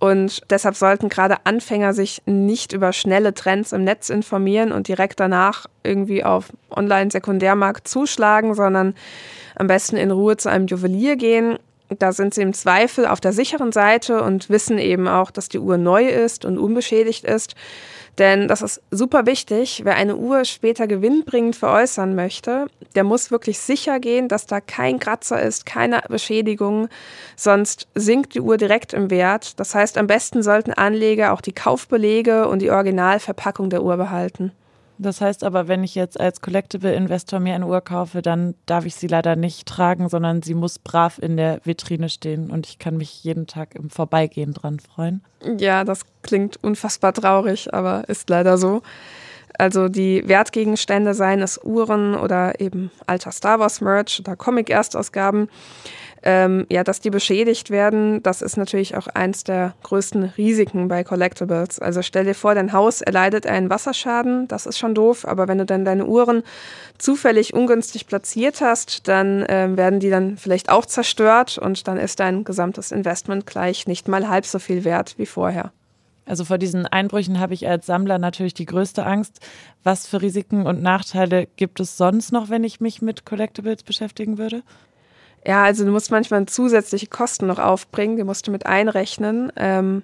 [0.02, 5.20] Und deshalb sollten gerade Anfänger sich nicht über schnelle Trends im Netz informieren und direkt
[5.20, 8.96] danach irgendwie auf Online-Sekundärmarkt zuschlagen, sondern
[9.54, 11.56] am besten in Ruhe zu einem Juwelier gehen.
[12.00, 15.60] Da sind sie im Zweifel auf der sicheren Seite und wissen eben auch, dass die
[15.60, 17.54] Uhr neu ist und unbeschädigt ist.
[18.18, 19.82] Denn das ist super wichtig.
[19.84, 24.98] Wer eine Uhr später gewinnbringend veräußern möchte, der muss wirklich sicher gehen, dass da kein
[24.98, 26.88] Kratzer ist, keine Beschädigung.
[27.36, 29.58] Sonst sinkt die Uhr direkt im Wert.
[29.58, 34.52] Das heißt, am besten sollten Anleger auch die Kaufbelege und die Originalverpackung der Uhr behalten.
[35.02, 38.94] Das heißt aber, wenn ich jetzt als Collectible-Investor mir eine Uhr kaufe, dann darf ich
[38.94, 42.96] sie leider nicht tragen, sondern sie muss brav in der Vitrine stehen und ich kann
[42.96, 45.22] mich jeden Tag im Vorbeigehen dran freuen.
[45.58, 48.82] Ja, das klingt unfassbar traurig, aber ist leider so.
[49.58, 55.48] Also die Wertgegenstände, seien es Uhren oder eben alter Star Wars Merch oder Comic-Erstausgaben,
[56.22, 61.04] ähm, ja, dass die beschädigt werden, das ist natürlich auch eins der größten Risiken bei
[61.04, 61.78] Collectibles.
[61.78, 65.58] Also stell dir vor, dein Haus erleidet einen Wasserschaden, das ist schon doof, aber wenn
[65.58, 66.42] du dann deine Uhren
[66.98, 72.20] zufällig ungünstig platziert hast, dann äh, werden die dann vielleicht auch zerstört und dann ist
[72.20, 75.72] dein gesamtes Investment gleich nicht mal halb so viel wert wie vorher.
[76.24, 79.40] Also vor diesen Einbrüchen habe ich als Sammler natürlich die größte Angst.
[79.82, 84.38] Was für Risiken und Nachteile gibt es sonst noch, wenn ich mich mit Collectibles beschäftigen
[84.38, 84.62] würde?
[85.46, 89.52] Ja, also du musst manchmal zusätzliche Kosten noch aufbringen, die musst du mit einrechnen.
[89.56, 90.02] Ähm,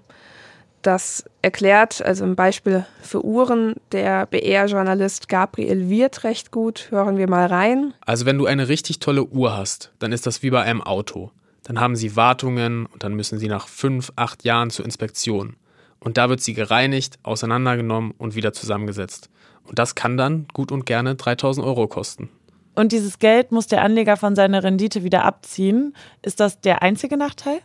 [0.83, 6.89] das erklärt, also im Beispiel für Uhren, der BR-Journalist Gabriel Wirth recht gut.
[6.91, 7.95] Hören wir mal rein.
[8.07, 11.31] Also wenn du eine richtig tolle Uhr hast, dann ist das wie bei einem Auto.
[11.65, 15.57] Dann haben sie Wartungen und dann müssen sie nach fünf, acht Jahren zur Inspektion.
[16.01, 19.31] Und da wird sie gereinigt, auseinandergenommen und wieder zusammengesetzt.
[19.65, 22.31] Und das kann dann gut und gerne 3000 Euro kosten.
[22.79, 25.97] Und dieses Geld muss der Anleger von seiner Rendite wieder abziehen.
[26.23, 27.59] Ist das der einzige Nachteil?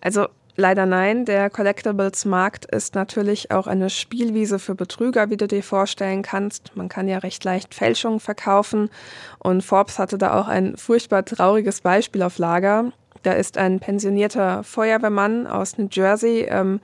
[0.00, 1.26] Also leider nein.
[1.26, 6.74] Der Collectibles-Markt ist natürlich auch eine Spielwiese für Betrüger, wie du dir vorstellen kannst.
[6.74, 8.88] Man kann ja recht leicht Fälschungen verkaufen.
[9.38, 12.90] Und Forbes hatte da auch ein furchtbar trauriges Beispiel auf Lager.
[13.24, 16.46] Da ist ein pensionierter Feuerwehrmann aus New Jersey.
[16.48, 16.80] Ähm,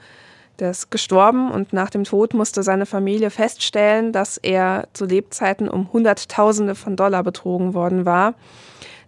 [0.59, 5.69] der ist gestorben und nach dem Tod musste seine Familie feststellen, dass er zu Lebzeiten
[5.69, 8.35] um Hunderttausende von Dollar betrogen worden war.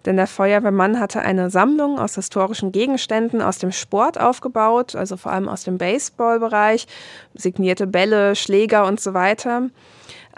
[0.06, 5.32] Denn der Feuerwehrmann hatte eine Sammlung aus historischen Gegenständen aus dem Sport aufgebaut, also vor
[5.32, 6.86] allem aus dem Baseballbereich,
[7.34, 9.68] signierte Bälle, Schläger und so weiter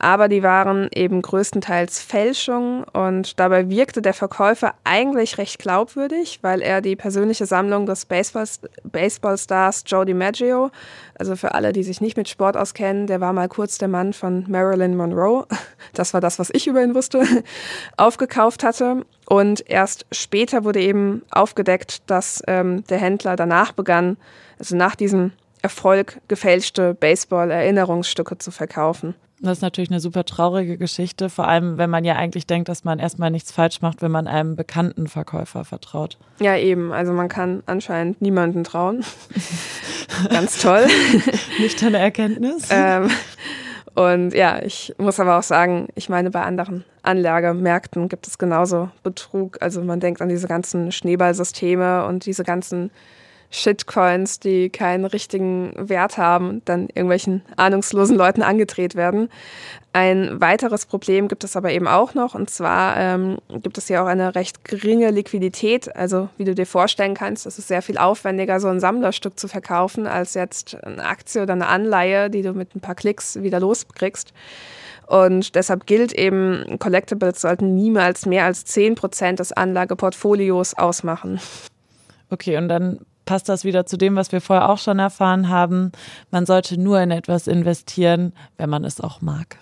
[0.02, 6.60] aber die waren eben größtenteils Fälschungen und dabei wirkte der Verkäufer eigentlich recht glaubwürdig, weil
[6.60, 10.72] er die persönliche Sammlung des Baseballstars Joe DiMaggio,
[11.14, 14.12] also für alle, die sich nicht mit Sport auskennen, der war mal kurz der Mann
[14.12, 15.46] von Marilyn Monroe,
[15.94, 17.22] das war das, was ich über ihn wusste,
[17.96, 19.06] aufgekauft hatte.
[19.28, 24.16] Und erst später wurde eben aufgedeckt, dass ähm, der Händler danach begann,
[24.58, 25.30] also nach diesem
[25.62, 29.14] Erfolg gefälschte Baseball-Erinnerungsstücke zu verkaufen.
[29.42, 32.85] Das ist natürlich eine super traurige Geschichte, vor allem wenn man ja eigentlich denkt, dass
[32.85, 36.16] man erstmal nichts falsch macht, wenn man einem bekannten Verkäufer vertraut.
[36.38, 36.92] Ja, eben.
[36.92, 39.05] Also man kann anscheinend niemanden trauen.
[40.31, 40.87] Ganz toll.
[41.59, 42.68] Nicht eine Erkenntnis.
[42.70, 43.11] Ähm,
[43.94, 48.90] und ja, ich muss aber auch sagen, ich meine, bei anderen Anlagemärkten gibt es genauso
[49.02, 49.59] Betrug.
[49.61, 52.92] Also man denkt an diese ganzen Schneeballsysteme und diese ganzen
[53.54, 59.28] Shitcoins, die keinen richtigen Wert haben, dann irgendwelchen ahnungslosen Leuten angedreht werden.
[59.92, 64.02] Ein weiteres Problem gibt es aber eben auch noch, und zwar ähm, gibt es ja
[64.02, 65.94] auch eine recht geringe Liquidität.
[65.94, 69.48] Also wie du dir vorstellen kannst, es ist sehr viel aufwendiger, so ein Sammlerstück zu
[69.48, 73.60] verkaufen, als jetzt eine Aktie oder eine Anleihe, die du mit ein paar Klicks wieder
[73.60, 74.32] loskriegst.
[75.06, 81.38] Und deshalb gilt eben, Collectibles sollten niemals mehr als 10% des Anlageportfolios ausmachen.
[82.30, 85.92] Okay, und dann passt das wieder zu dem, was wir vorher auch schon erfahren haben.
[86.30, 89.58] Man sollte nur in etwas investieren, wenn man es auch mag.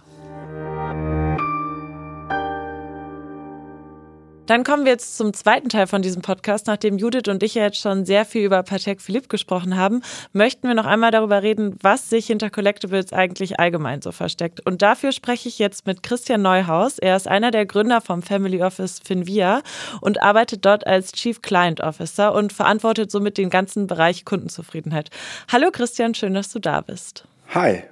[4.51, 6.67] Dann kommen wir jetzt zum zweiten Teil von diesem Podcast.
[6.67, 10.67] Nachdem Judith und ich ja jetzt schon sehr viel über Patek Philippe gesprochen haben, möchten
[10.67, 14.67] wir noch einmal darüber reden, was sich hinter Collectibles eigentlich allgemein so versteckt.
[14.67, 16.99] Und dafür spreche ich jetzt mit Christian Neuhaus.
[16.99, 19.63] Er ist einer der Gründer vom Family Office Finvia
[20.01, 25.11] und arbeitet dort als Chief Client Officer und verantwortet somit den ganzen Bereich Kundenzufriedenheit.
[25.47, 27.23] Hallo Christian, schön, dass du da bist.
[27.55, 27.85] Hi,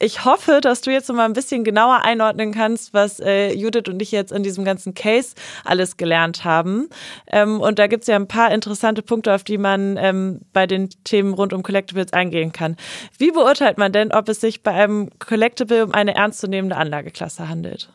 [0.00, 3.88] ich hoffe, dass du jetzt noch mal ein bisschen genauer einordnen kannst, was äh, Judith
[3.88, 5.34] und ich jetzt in diesem ganzen Case
[5.64, 6.88] alles gelernt haben.
[7.26, 10.66] Ähm, und da gibt es ja ein paar interessante Punkte, auf die man ähm, bei
[10.66, 12.76] den Themen rund um Collectibles eingehen kann.
[13.18, 17.90] Wie beurteilt man denn, ob es sich bei einem Collectible um eine ernstzunehmende Anlageklasse handelt?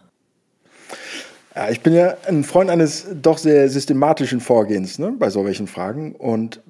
[1.55, 6.15] Ja, ich bin ja ein Freund eines doch sehr systematischen Vorgehens ne, bei solchen Fragen.
[6.15, 6.61] Und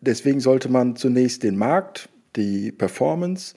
[0.00, 3.54] deswegen sollte man zunächst den Markt, die Performance,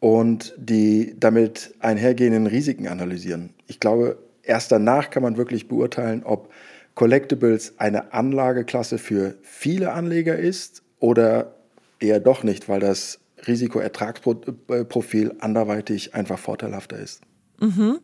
[0.00, 3.50] und die damit einhergehenden Risiken analysieren.
[3.66, 6.52] Ich glaube, erst danach kann man wirklich beurteilen, ob
[6.94, 11.54] Collectibles eine Anlageklasse für viele Anleger ist oder
[12.00, 17.22] eher doch nicht, weil das Risikoertragsprofil anderweitig einfach vorteilhafter ist.
[17.60, 17.98] Mhm.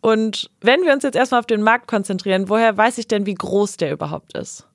[0.00, 3.34] Und wenn wir uns jetzt erstmal auf den Markt konzentrieren, woher weiß ich denn, wie
[3.34, 4.66] groß der überhaupt ist?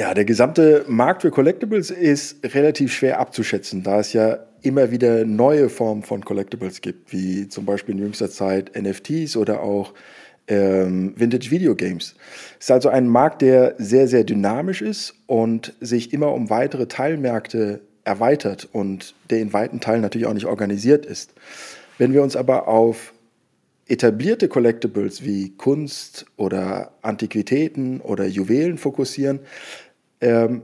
[0.00, 5.26] Ja, der gesamte Markt für Collectibles ist relativ schwer abzuschätzen, da es ja immer wieder
[5.26, 9.92] neue Formen von Collectibles gibt, wie zum Beispiel in jüngster Zeit NFTs oder auch
[10.48, 12.14] ähm, Vintage Video Games.
[12.58, 16.86] Es ist also ein Markt, der sehr, sehr dynamisch ist und sich immer um weitere
[16.86, 21.34] Teilmärkte erweitert und der in weiten Teilen natürlich auch nicht organisiert ist.
[21.98, 23.12] Wenn wir uns aber auf
[23.86, 29.40] etablierte Collectibles wie Kunst oder Antiquitäten oder Juwelen fokussieren,
[30.20, 30.62] ähm,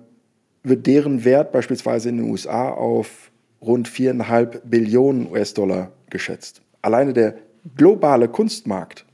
[0.62, 6.62] wird deren Wert beispielsweise in den USA auf rund 4,5 Billionen US-Dollar geschätzt.
[6.82, 7.36] Alleine der
[7.76, 9.04] globale Kunstmarkt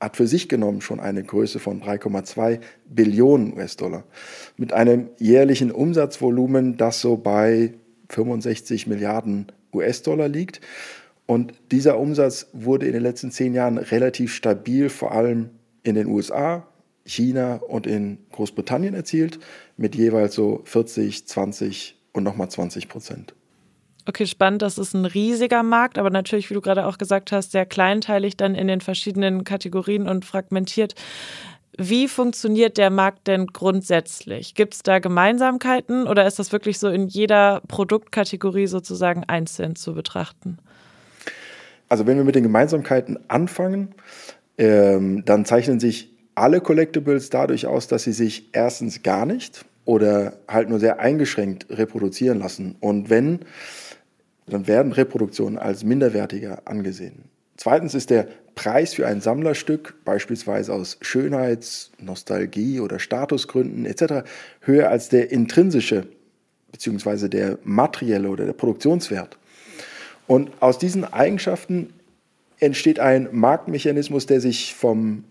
[0.00, 4.04] hat für sich genommen schon eine Größe von 3,2 Billionen US-Dollar
[4.56, 7.74] mit einem jährlichen Umsatzvolumen, das so bei
[8.08, 10.60] 65 Milliarden US-Dollar liegt.
[11.26, 15.50] Und dieser Umsatz wurde in den letzten zehn Jahren relativ stabil, vor allem
[15.82, 16.66] in den USA,
[17.04, 19.38] China und in Großbritannien erzielt,
[19.76, 23.34] mit jeweils so 40, 20 und nochmal 20 Prozent.
[24.06, 24.62] Okay, spannend.
[24.62, 28.36] Das ist ein riesiger Markt, aber natürlich, wie du gerade auch gesagt hast, sehr kleinteilig
[28.36, 30.94] dann in den verschiedenen Kategorien und fragmentiert.
[31.78, 34.54] Wie funktioniert der Markt denn grundsätzlich?
[34.54, 39.94] Gibt es da Gemeinsamkeiten oder ist das wirklich so in jeder Produktkategorie sozusagen einzeln zu
[39.94, 40.58] betrachten?
[41.88, 43.94] Also wenn wir mit den Gemeinsamkeiten anfangen,
[44.58, 46.10] ähm, dann zeichnen sich
[46.40, 51.66] alle Collectibles dadurch aus, dass sie sich erstens gar nicht oder halt nur sehr eingeschränkt
[51.68, 52.76] reproduzieren lassen.
[52.80, 53.40] Und wenn,
[54.46, 57.24] dann werden Reproduktionen als minderwertiger angesehen.
[57.56, 64.26] Zweitens ist der Preis für ein Sammlerstück, beispielsweise aus Schönheits-, Nostalgie- oder Statusgründen etc.,
[64.60, 66.06] höher als der intrinsische
[66.72, 67.28] bzw.
[67.28, 69.36] der materielle oder der Produktionswert.
[70.26, 71.92] Und aus diesen Eigenschaften
[72.60, 75.24] entsteht ein Marktmechanismus, der sich vom,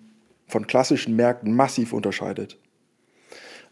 [0.50, 2.58] von klassischen Märkten massiv unterscheidet.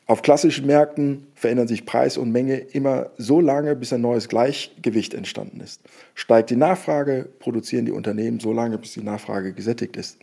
[0.05, 5.13] Auf klassischen Märkten verändern sich Preis und Menge immer so lange, bis ein neues Gleichgewicht
[5.13, 5.81] entstanden ist.
[6.15, 10.17] Steigt die Nachfrage, produzieren die Unternehmen so lange, bis die Nachfrage gesättigt ist.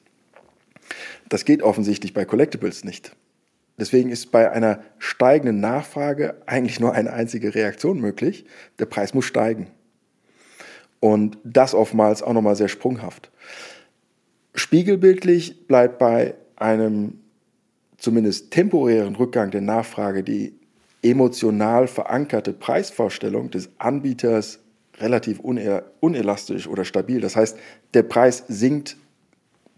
[1.28, 3.14] Das geht offensichtlich bei Collectibles nicht.
[3.78, 8.46] Deswegen ist bei einer steigenden Nachfrage eigentlich nur eine einzige Reaktion möglich.
[8.78, 9.66] Der Preis muss steigen.
[11.00, 13.30] Und das oftmals auch nochmal sehr sprunghaft.
[14.54, 17.20] Spiegelbildlich bleibt bei einem
[17.98, 20.54] zumindest temporären Rückgang der Nachfrage die
[21.02, 24.60] emotional verankerte Preisvorstellung des Anbieters
[24.98, 27.20] relativ unelastisch oder stabil.
[27.20, 27.58] Das heißt,
[27.94, 28.96] der Preis sinkt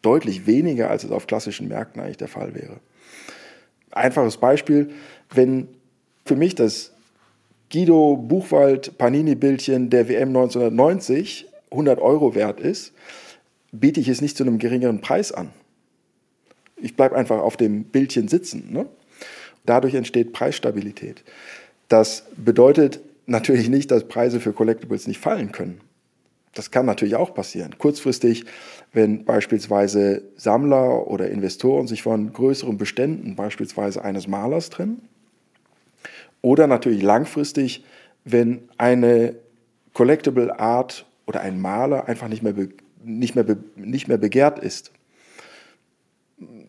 [0.03, 2.81] deutlich weniger, als es auf klassischen Märkten eigentlich der Fall wäre.
[3.91, 4.91] Einfaches Beispiel,
[5.35, 5.69] wenn
[6.25, 6.93] für mich das
[7.73, 12.93] Guido Buchwald Panini-Bildchen der WM 1990 100 Euro wert ist,
[13.73, 15.51] biete ich es nicht zu einem geringeren Preis an.
[16.77, 18.73] Ich bleibe einfach auf dem Bildchen sitzen.
[18.73, 18.87] Ne?
[19.65, 21.25] Dadurch entsteht Preisstabilität.
[21.89, 25.81] Das bedeutet natürlich nicht, dass Preise für Collectibles nicht fallen können.
[26.55, 27.77] Das kann natürlich auch passieren.
[27.77, 28.45] Kurzfristig,
[28.93, 35.03] wenn beispielsweise Sammler oder Investoren sich von größeren Beständen, beispielsweise eines Malers, trennen
[36.41, 37.85] oder natürlich langfristig,
[38.25, 39.37] wenn eine
[39.93, 42.55] Collectible Art oder ein Maler einfach nicht mehr,
[43.05, 43.45] nicht mehr,
[43.77, 44.93] nicht mehr begehrt ist.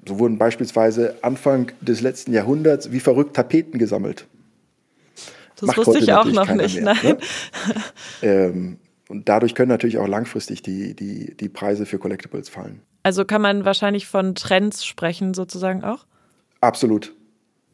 [0.07, 4.25] So wurden beispielsweise Anfang des letzten Jahrhunderts wie verrückt Tapeten gesammelt.
[5.57, 7.03] Das Macht wusste ich auch noch nicht, mehr, nein.
[7.03, 7.17] Ne?
[8.21, 8.77] ähm,
[9.09, 12.81] und dadurch können natürlich auch langfristig die, die, die Preise für Collectibles fallen.
[13.03, 16.05] Also kann man wahrscheinlich von Trends sprechen, sozusagen auch?
[16.61, 17.13] Absolut.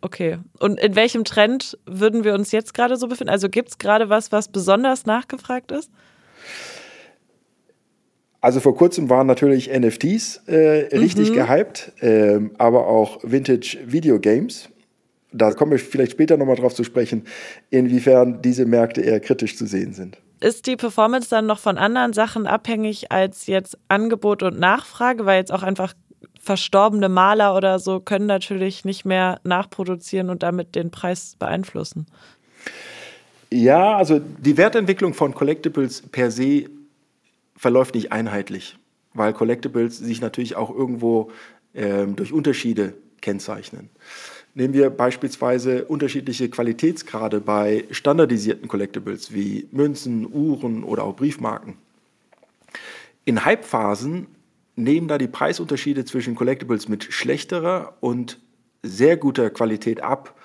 [0.02, 0.38] Okay.
[0.60, 3.32] Und in welchem Trend würden wir uns jetzt gerade so befinden?
[3.32, 5.90] Also gibt es gerade was, was besonders nachgefragt ist?
[8.44, 11.36] Also vor kurzem waren natürlich NFTs äh, richtig mhm.
[11.36, 14.68] gehypt, äh, aber auch Vintage Video Games.
[15.32, 17.24] Da kommen wir vielleicht später nochmal drauf zu sprechen,
[17.70, 20.18] inwiefern diese Märkte eher kritisch zu sehen sind.
[20.42, 25.38] Ist die Performance dann noch von anderen Sachen abhängig als jetzt Angebot und Nachfrage, weil
[25.38, 25.94] jetzt auch einfach
[26.38, 32.08] verstorbene Maler oder so können natürlich nicht mehr nachproduzieren und damit den Preis beeinflussen.
[33.50, 36.66] Ja, also die Wertentwicklung von Collectibles per se
[37.56, 38.78] verläuft nicht einheitlich,
[39.14, 41.32] weil Collectibles sich natürlich auch irgendwo
[41.74, 43.90] äh, durch Unterschiede kennzeichnen.
[44.56, 51.76] Nehmen wir beispielsweise unterschiedliche Qualitätsgrade bei standardisierten Collectibles wie Münzen, Uhren oder auch Briefmarken.
[53.26, 54.28] In Hypephasen
[54.76, 58.40] nehmen da die Preisunterschiede zwischen Collectibles mit schlechterer und
[58.84, 60.38] sehr guter Qualität ab,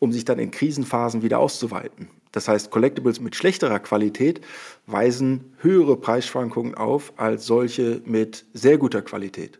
[0.00, 2.08] um sich dann in Krisenphasen wieder auszuweiten.
[2.32, 4.40] Das heißt, Collectibles mit schlechterer Qualität
[4.86, 9.58] weisen höhere Preisschwankungen auf als solche mit sehr guter Qualität.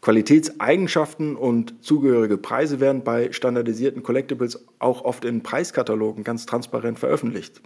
[0.00, 7.60] Qualitätseigenschaften und zugehörige Preise werden bei standardisierten Collectibles auch oft in Preiskatalogen ganz transparent veröffentlicht.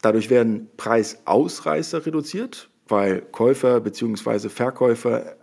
[0.00, 4.48] Dadurch werden Preisausreißer reduziert, weil Käufer bzw.
[4.48, 5.36] Verkäufer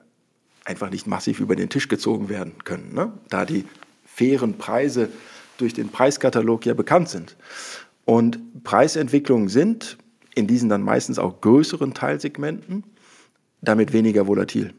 [0.65, 3.11] einfach nicht massiv über den Tisch gezogen werden können, ne?
[3.29, 3.65] da die
[4.05, 5.09] fairen Preise
[5.63, 7.37] durch den Preiskatalog ja bekannt sind.
[8.05, 9.97] Und Preisentwicklungen sind
[10.35, 12.83] in diesen dann meistens auch größeren Teilsegmenten,
[13.61, 14.73] damit weniger volatil.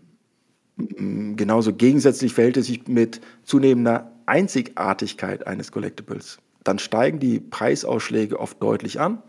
[0.76, 6.39] Genauso gegensätzlich verhält es sich mit zunehmender Einzigartigkeit eines Collectibles.
[6.64, 9.22] Dann steigen die Preisausschläge oft deutlich an,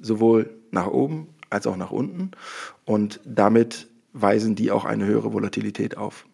[0.00, 2.32] sowohl nach oben als auch nach unten.
[2.84, 6.26] Und damit weisen die auch eine höhere Volatilität auf.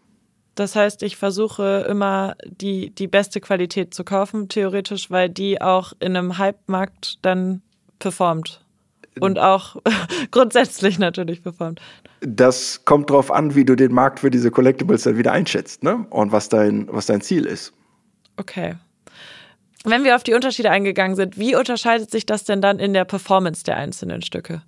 [0.54, 5.92] Das heißt, ich versuche immer die, die beste Qualität zu kaufen, theoretisch, weil die auch
[5.98, 7.62] in einem Hype-Markt dann
[7.98, 8.60] performt.
[9.20, 9.76] Und auch
[10.30, 11.80] grundsätzlich natürlich performt.
[12.20, 16.06] Das kommt darauf an, wie du den Markt für diese Collectibles dann wieder einschätzt ne?
[16.10, 17.72] und was dein, was dein Ziel ist.
[18.36, 18.74] Okay.
[19.84, 23.04] Wenn wir auf die Unterschiede eingegangen sind, wie unterscheidet sich das denn dann in der
[23.04, 24.62] Performance der einzelnen Stücke?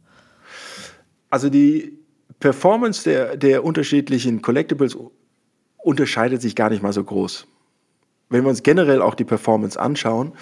[1.30, 1.98] Also die
[2.38, 4.96] Performance der, der unterschiedlichen Collectibles
[5.86, 7.46] unterscheidet sich gar nicht mal so groß.
[8.28, 10.32] Wenn wir uns generell auch die Performance anschauen,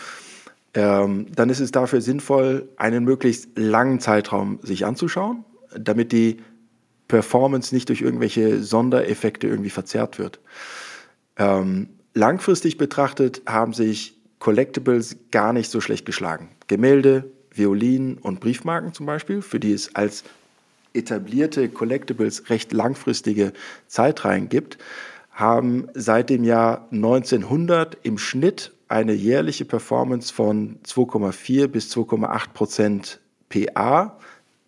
[0.73, 5.45] ähm, dann ist es dafür sinnvoll, einen möglichst langen Zeitraum sich anzuschauen,
[5.79, 6.39] damit die
[7.09, 10.41] Performance nicht durch irgendwelche Sondereffekte irgendwie verzerrt wird.
[11.37, 16.49] Ähm, langfristig betrachtet haben sich Collectibles gar nicht so schlecht geschlagen.
[16.69, 20.25] Gemälde, Violinen und Briefmarken zum Beispiel, für die es als
[20.95, 23.53] etablierte Collectibles recht langfristige
[23.89, 24.79] Zeitreihen gibt,
[25.35, 33.21] haben seit dem Jahr 1900 im Schnitt eine jährliche Performance von 2,4 bis 2,8 Prozent
[33.49, 34.17] PA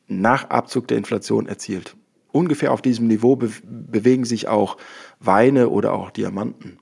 [0.09, 1.97] nach Abzug der Inflation erzielt.
[2.33, 4.77] Ungefähr auf diesem Niveau be bewegen sich auch
[5.21, 6.79] Weine oder auch Diamanten.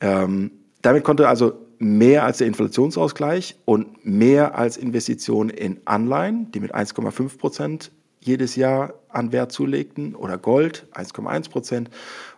[0.00, 0.50] Ähm,
[0.82, 6.74] damit konnte also mehr als der Inflationsausgleich und mehr als Investitionen in Anleihen, die mit
[6.74, 11.90] 1,5 Prozent jedes Jahr an Wert zulegten, oder Gold 1,1 Prozent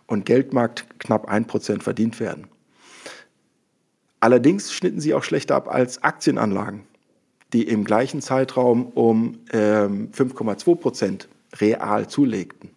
[0.07, 2.47] und Geldmarkt knapp 1 Prozent verdient werden.
[4.19, 6.83] Allerdings schnitten sie auch schlechter ab als Aktienanlagen,
[7.51, 11.27] die im gleichen Zeitraum um ähm, 5,2 Prozent
[11.59, 12.69] real zulegten.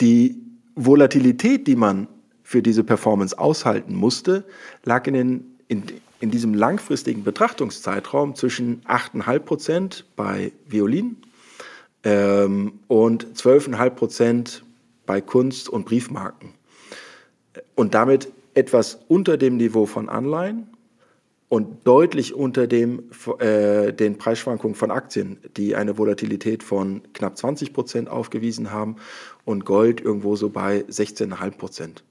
[0.00, 0.40] Die
[0.76, 2.06] Volatilität, die man
[2.44, 4.44] für diese Performance aushalten musste,
[4.84, 5.82] lag in, den, in,
[6.20, 11.16] in diesem langfristigen Betrachtungszeitraum zwischen 8,5 Prozent bei Violin
[12.04, 14.64] ähm, und 12,5 Prozent
[15.08, 16.50] bei Kunst und Briefmarken.
[17.74, 20.68] Und damit etwas unter dem Niveau von Anleihen
[21.48, 27.72] und deutlich unter dem, äh, den Preisschwankungen von Aktien, die eine Volatilität von knapp 20
[27.72, 28.96] Prozent aufgewiesen haben
[29.46, 32.04] und Gold irgendwo so bei 16,5 Prozent.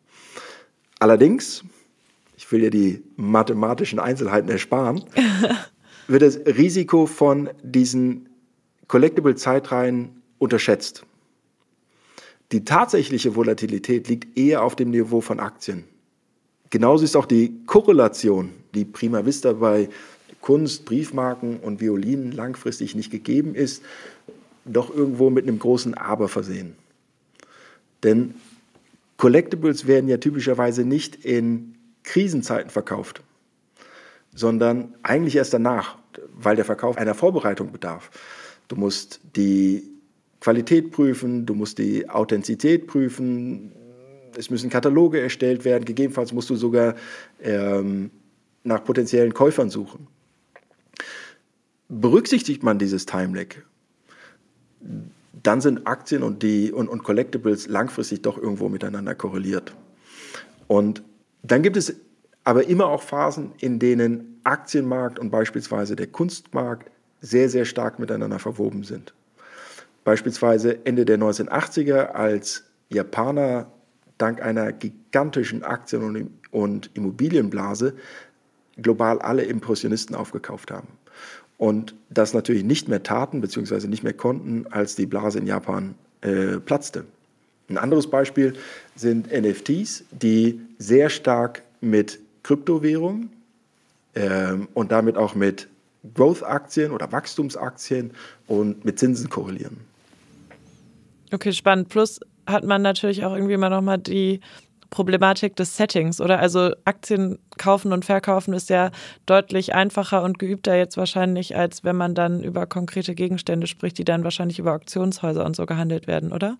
[0.99, 1.63] Allerdings,
[2.35, 5.03] ich will ja die mathematischen Einzelheiten ersparen,
[6.07, 8.27] wird das Risiko von diesen
[8.87, 11.05] Collectible-Zeitreihen unterschätzt.
[12.51, 15.83] Die tatsächliche Volatilität liegt eher auf dem Niveau von Aktien.
[16.69, 19.89] Genauso ist auch die Korrelation, die prima vista bei
[20.41, 23.83] Kunst, Briefmarken und Violinen langfristig nicht gegeben ist,
[24.65, 26.75] doch irgendwo mit einem großen Aber versehen.
[28.03, 28.35] Denn
[29.17, 33.23] Collectibles werden ja typischerweise nicht in Krisenzeiten verkauft,
[34.33, 35.97] sondern eigentlich erst danach,
[36.33, 38.11] weil der Verkauf einer Vorbereitung bedarf.
[38.67, 39.96] Du musst die
[40.39, 43.71] Qualität prüfen, du musst die Authentizität prüfen,
[44.37, 46.95] es müssen Kataloge erstellt werden, gegebenenfalls musst du sogar
[47.41, 48.11] ähm,
[48.63, 50.07] nach potenziellen Käufern suchen.
[51.89, 53.55] Berücksichtigt man dieses Time-Lag,
[55.43, 59.75] dann sind Aktien und, die, und, und Collectibles langfristig doch irgendwo miteinander korreliert.
[60.67, 61.01] Und
[61.43, 61.95] dann gibt es
[62.43, 68.39] aber immer auch Phasen, in denen Aktienmarkt und beispielsweise der Kunstmarkt sehr, sehr stark miteinander
[68.39, 69.13] verwoben sind.
[70.07, 73.67] Beispielsweise Ende der 1980er, als Japaner
[74.17, 77.93] dank einer gigantischen Aktien- und Immobilienblase
[78.81, 80.87] global alle Impressionisten aufgekauft haben.
[81.57, 83.85] Und das natürlich nicht mehr taten bzw.
[83.87, 87.03] nicht mehr konnten, als die Blase in Japan äh, platzte.
[87.67, 88.53] Ein anderes Beispiel
[88.95, 93.29] sind NFTs, die sehr stark mit Kryptowährungen
[94.13, 95.67] äh, und damit auch mit
[96.13, 98.11] Growth-Aktien oder Wachstumsaktien
[98.47, 99.85] und mit Zinsen korrelieren.
[101.31, 101.89] Okay, spannend.
[101.89, 104.39] Plus hat man natürlich auch irgendwie mal nochmal die
[104.89, 106.39] Problematik des Settings, oder?
[106.39, 108.91] Also Aktien kaufen und verkaufen ist ja
[109.25, 114.05] deutlich einfacher und geübter jetzt wahrscheinlich, als wenn man dann über konkrete Gegenstände spricht, die
[114.05, 116.57] dann wahrscheinlich über Auktionshäuser und so gehandelt werden, oder?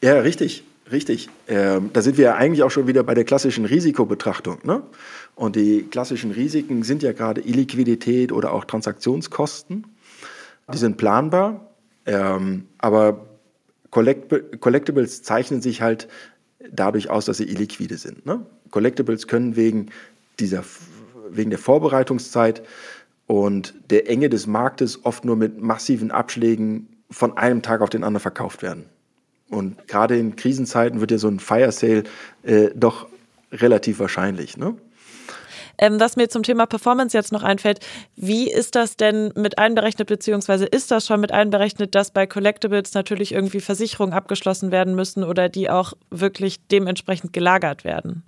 [0.00, 1.28] Ja, richtig, richtig.
[1.48, 4.58] Ähm, da sind wir ja eigentlich auch schon wieder bei der klassischen Risikobetrachtung.
[4.64, 4.82] Ne?
[5.34, 9.86] Und die klassischen Risiken sind ja gerade Illiquidität oder auch Transaktionskosten.
[10.72, 11.66] Die sind planbar,
[12.06, 13.26] ähm, aber
[13.90, 16.08] Collectibles zeichnen sich halt
[16.70, 18.26] dadurch aus, dass sie illiquide sind.
[18.26, 18.44] Ne?
[18.70, 19.86] Collectibles können wegen,
[20.38, 20.64] dieser,
[21.28, 22.62] wegen der Vorbereitungszeit
[23.26, 28.04] und der Enge des Marktes oft nur mit massiven Abschlägen von einem Tag auf den
[28.04, 28.84] anderen verkauft werden.
[29.48, 32.04] Und gerade in Krisenzeiten wird ja so ein Fire Sale
[32.44, 33.08] äh, doch
[33.52, 34.56] relativ wahrscheinlich.
[34.56, 34.76] Ne?
[35.80, 37.80] Ähm, was mir zum Thema Performance jetzt noch einfällt,
[38.14, 42.92] wie ist das denn mit einberechnet, beziehungsweise ist das schon mit einberechnet, dass bei Collectibles
[42.92, 48.22] natürlich irgendwie Versicherungen abgeschlossen werden müssen oder die auch wirklich dementsprechend gelagert werden?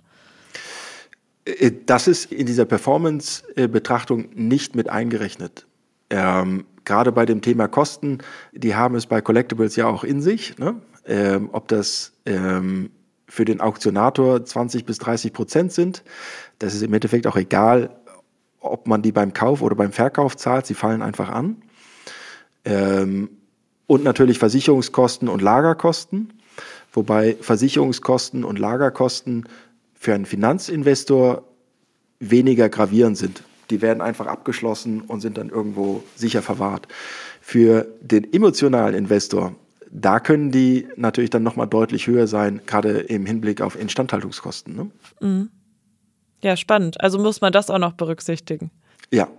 [1.45, 5.67] Äh, das ist in dieser Performance-Betrachtung nicht mit eingerechnet.
[6.09, 8.17] Ähm, gerade bei dem Thema Kosten,
[8.51, 10.57] die haben es bei Collectibles ja auch in sich.
[10.57, 10.75] Ne?
[11.05, 12.89] Ähm, ob das ähm,
[13.33, 16.03] für den Auktionator 20 bis 30 Prozent sind,
[16.59, 17.89] das ist im Endeffekt auch egal,
[18.59, 21.63] ob man die beim Kauf oder beim Verkauf zahlt, sie fallen einfach an.
[22.63, 23.29] Ähm,
[23.87, 26.31] und natürlich Versicherungskosten und Lagerkosten,
[26.91, 29.49] wobei Versicherungskosten und Lagerkosten
[29.95, 31.43] für einen Finanzinvestor
[32.19, 33.41] weniger gravierend sind.
[33.71, 36.87] Die werden einfach abgeschlossen und sind dann irgendwo sicher verwahrt.
[37.41, 39.55] Für den emotionalen Investor,
[39.95, 44.75] da können die natürlich dann nochmal deutlich höher sein, gerade im Hinblick auf Instandhaltungskosten.
[44.75, 44.91] Ne?
[45.21, 45.49] Mhm.
[46.41, 46.99] Ja, spannend.
[46.99, 48.71] Also muss man das auch noch berücksichtigen.
[49.11, 49.29] Ja.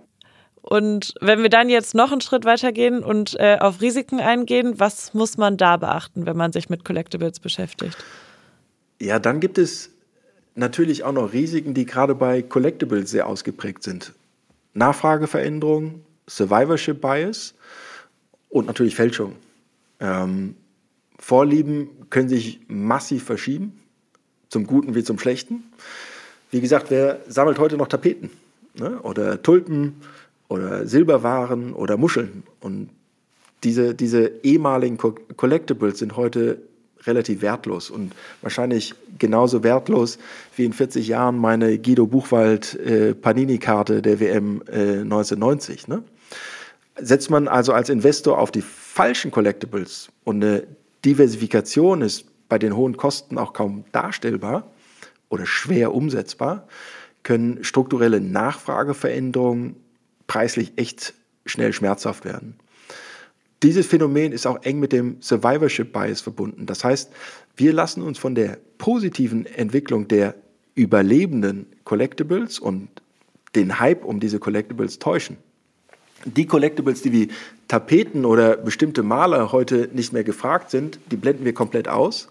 [0.61, 5.13] Und wenn wir dann jetzt noch einen Schritt weitergehen und äh, auf Risiken eingehen, was
[5.13, 7.97] muss man da beachten, wenn man sich mit Collectibles beschäftigt?
[8.99, 9.91] Ja, dann gibt es
[10.55, 14.13] natürlich auch noch Risiken, die gerade bei Collectibles sehr ausgeprägt sind.
[14.73, 17.53] Nachfrageveränderung, Survivorship Bias
[18.49, 19.35] und natürlich Fälschung.
[19.99, 20.55] Ähm,
[21.17, 23.79] Vorlieben können sich massiv verschieben,
[24.49, 25.63] zum Guten wie zum Schlechten.
[26.51, 28.29] Wie gesagt, wer sammelt heute noch Tapeten
[28.77, 28.99] ne?
[29.01, 29.95] oder Tulpen
[30.49, 32.43] oder Silberwaren oder Muscheln?
[32.59, 32.89] Und
[33.63, 36.59] diese, diese ehemaligen Collectibles sind heute
[37.03, 40.17] relativ wertlos und wahrscheinlich genauso wertlos
[40.55, 45.87] wie in 40 Jahren meine Guido Buchwald äh, Panini-Karte der WM äh, 1990.
[45.87, 46.03] Ne?
[46.99, 48.63] Setzt man also als Investor auf die
[48.95, 50.67] falschen Collectibles und eine
[51.03, 54.71] Diversifikation ist bei den hohen Kosten auch kaum darstellbar,
[55.27, 56.65] oder schwer umsetzbar,
[57.23, 59.75] können strukturelle Nachfrageveränderungen
[60.27, 61.13] preislich echt
[61.45, 62.55] schnell schmerzhaft werden.
[63.63, 66.65] Dieses Phänomen ist auch eng mit dem Survivorship Bias verbunden.
[66.65, 67.11] Das heißt,
[67.57, 70.35] wir lassen uns von der positiven Entwicklung der
[70.73, 72.87] überlebenden Collectibles und
[73.55, 75.35] den Hype um diese Collectibles täuschen.
[76.25, 77.27] Die Collectibles, die wie
[77.67, 82.29] Tapeten oder bestimmte Maler heute nicht mehr gefragt sind, die blenden wir komplett aus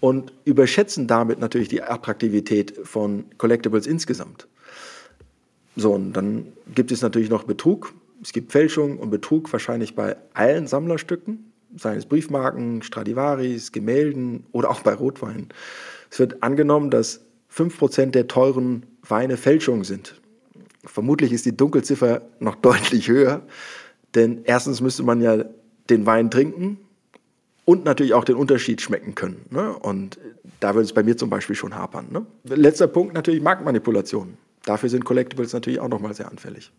[0.00, 4.48] und überschätzen damit natürlich die Attraktivität von Collectibles insgesamt.
[5.76, 7.94] So, und dann gibt es natürlich noch Betrug.
[8.20, 14.70] Es gibt Fälschung und Betrug wahrscheinlich bei allen Sammlerstücken, seien es Briefmarken, Stradivaris, Gemälden oder
[14.70, 15.48] auch bei Rotwein.
[16.10, 17.20] Es wird angenommen, dass
[17.54, 20.20] 5% der teuren Weine Fälschungen sind.
[20.84, 23.42] Vermutlich ist die Dunkelziffer noch deutlich höher,
[24.14, 25.44] denn erstens müsste man ja
[25.90, 26.78] den Wein trinken
[27.64, 29.44] und natürlich auch den Unterschied schmecken können.
[29.50, 29.76] Ne?
[29.76, 30.18] Und
[30.60, 32.06] da würde es bei mir zum Beispiel schon hapern.
[32.10, 32.24] Ne?
[32.44, 34.38] Letzter Punkt natürlich Marktmanipulation.
[34.64, 36.72] Dafür sind Collectibles natürlich auch nochmal sehr anfällig.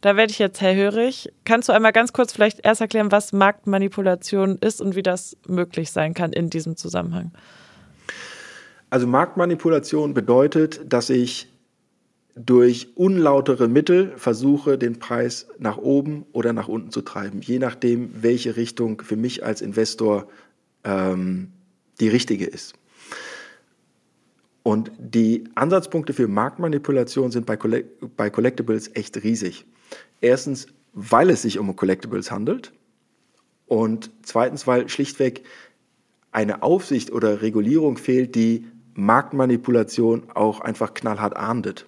[0.00, 1.32] Da werde ich jetzt hellhörig.
[1.44, 5.92] Kannst du einmal ganz kurz vielleicht erst erklären, was Marktmanipulation ist und wie das möglich
[5.92, 7.30] sein kann in diesem Zusammenhang?
[8.90, 11.51] Also Marktmanipulation bedeutet, dass ich
[12.34, 18.22] durch unlautere Mittel versuche, den Preis nach oben oder nach unten zu treiben, je nachdem,
[18.22, 20.28] welche Richtung für mich als Investor
[20.84, 21.52] ähm,
[22.00, 22.74] die richtige ist.
[24.62, 29.66] Und die Ansatzpunkte für Marktmanipulation sind bei, Collect bei Collectibles echt riesig.
[30.20, 32.72] Erstens, weil es sich um Collectibles handelt.
[33.66, 35.42] Und zweitens, weil schlichtweg
[36.30, 41.86] eine Aufsicht oder Regulierung fehlt, die Marktmanipulation auch einfach knallhart ahndet.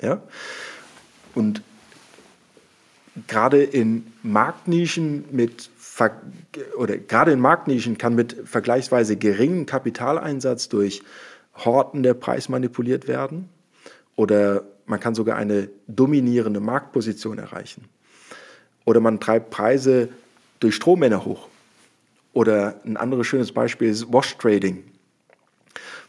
[0.00, 0.22] Ja?
[1.34, 1.62] Und
[3.26, 5.70] gerade in Marktnischen mit
[6.78, 11.02] oder gerade in Marktnischen kann mit vergleichsweise geringem Kapitaleinsatz durch
[11.54, 13.50] Horten der Preis manipuliert werden
[14.16, 17.84] oder man kann sogar eine dominierende Marktposition erreichen.
[18.84, 20.08] Oder man treibt Preise
[20.58, 21.48] durch Strohmänner hoch.
[22.32, 24.82] Oder ein anderes schönes Beispiel ist Wash Trading.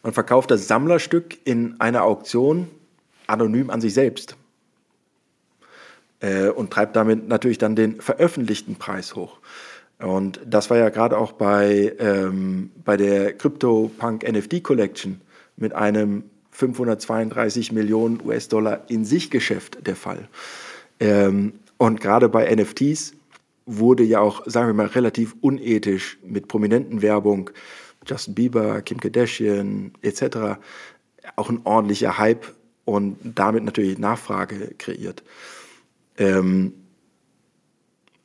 [0.03, 2.67] Man verkauft das Sammlerstück in einer Auktion
[3.31, 4.35] anonym an sich selbst
[6.19, 9.39] äh, und treibt damit natürlich dann den veröffentlichten Preis hoch.
[9.99, 15.21] Und das war ja gerade auch bei, ähm, bei der CryptoPunk NFT Collection
[15.57, 20.27] mit einem 532 Millionen US-Dollar in sich Geschäft der Fall.
[20.99, 23.13] Ähm, und gerade bei NFTs
[23.65, 27.51] wurde ja auch, sagen wir mal, relativ unethisch mit prominenten Werbung,
[28.05, 30.59] Justin Bieber, Kim Kardashian etc.,
[31.35, 32.45] auch ein ordentlicher Hype
[32.91, 35.23] und damit natürlich Nachfrage kreiert.
[36.17, 36.73] Ähm,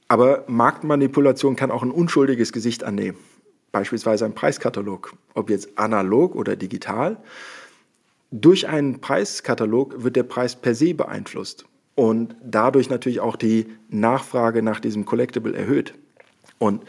[0.08, 3.18] Aber Marktmanipulation kann auch ein unschuldiges Gesicht annehmen.
[3.72, 7.16] Beispielsweise ein Preiskatalog, ob jetzt analog oder digital.
[8.30, 14.62] Durch einen Preiskatalog wird der Preis per se beeinflusst und dadurch natürlich auch die Nachfrage
[14.62, 15.94] nach diesem Collectible erhöht.
[16.58, 16.84] Und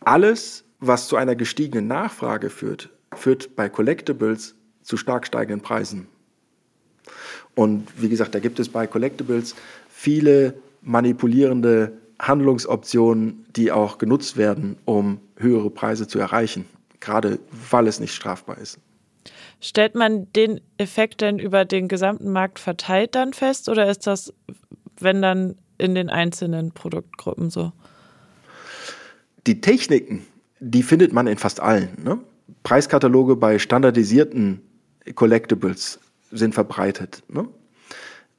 [0.00, 6.08] alles, was zu einer gestiegenen Nachfrage führt, führt bei Collectibles zu stark steigenden Preisen.
[7.56, 9.56] Und wie gesagt, da gibt es bei Collectibles
[9.88, 16.66] viele manipulierende Handlungsoptionen, die auch genutzt werden, um höhere Preise zu erreichen,
[17.00, 17.38] gerade
[17.70, 18.78] weil es nicht strafbar ist.
[19.60, 24.32] Stellt man den Effekt denn über den gesamten Markt verteilt dann fest oder ist das,
[25.00, 27.72] wenn dann in den einzelnen Produktgruppen so?
[29.46, 30.26] Die Techniken,
[30.60, 31.88] die findet man in fast allen.
[32.04, 32.18] Ne?
[32.64, 34.60] Preiskataloge bei standardisierten
[35.14, 36.00] Collectibles
[36.30, 37.22] sind verbreitet.
[37.28, 37.48] Ne?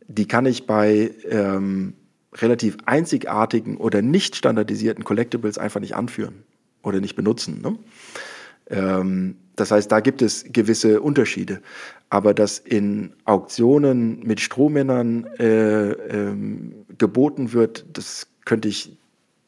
[0.07, 1.93] Die kann ich bei ähm,
[2.33, 6.43] relativ einzigartigen oder nicht standardisierten Collectibles einfach nicht anführen
[6.83, 7.61] oder nicht benutzen.
[7.61, 7.77] Ne?
[8.69, 11.61] Ähm, das heißt, da gibt es gewisse Unterschiede.
[12.09, 18.97] Aber dass in Auktionen mit Strohmännern äh, ähm, geboten wird, das könnte ich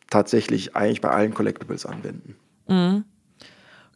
[0.10, 2.36] tatsächlich eigentlich bei allen Collectibles anwenden.
[2.68, 3.06] Mhm.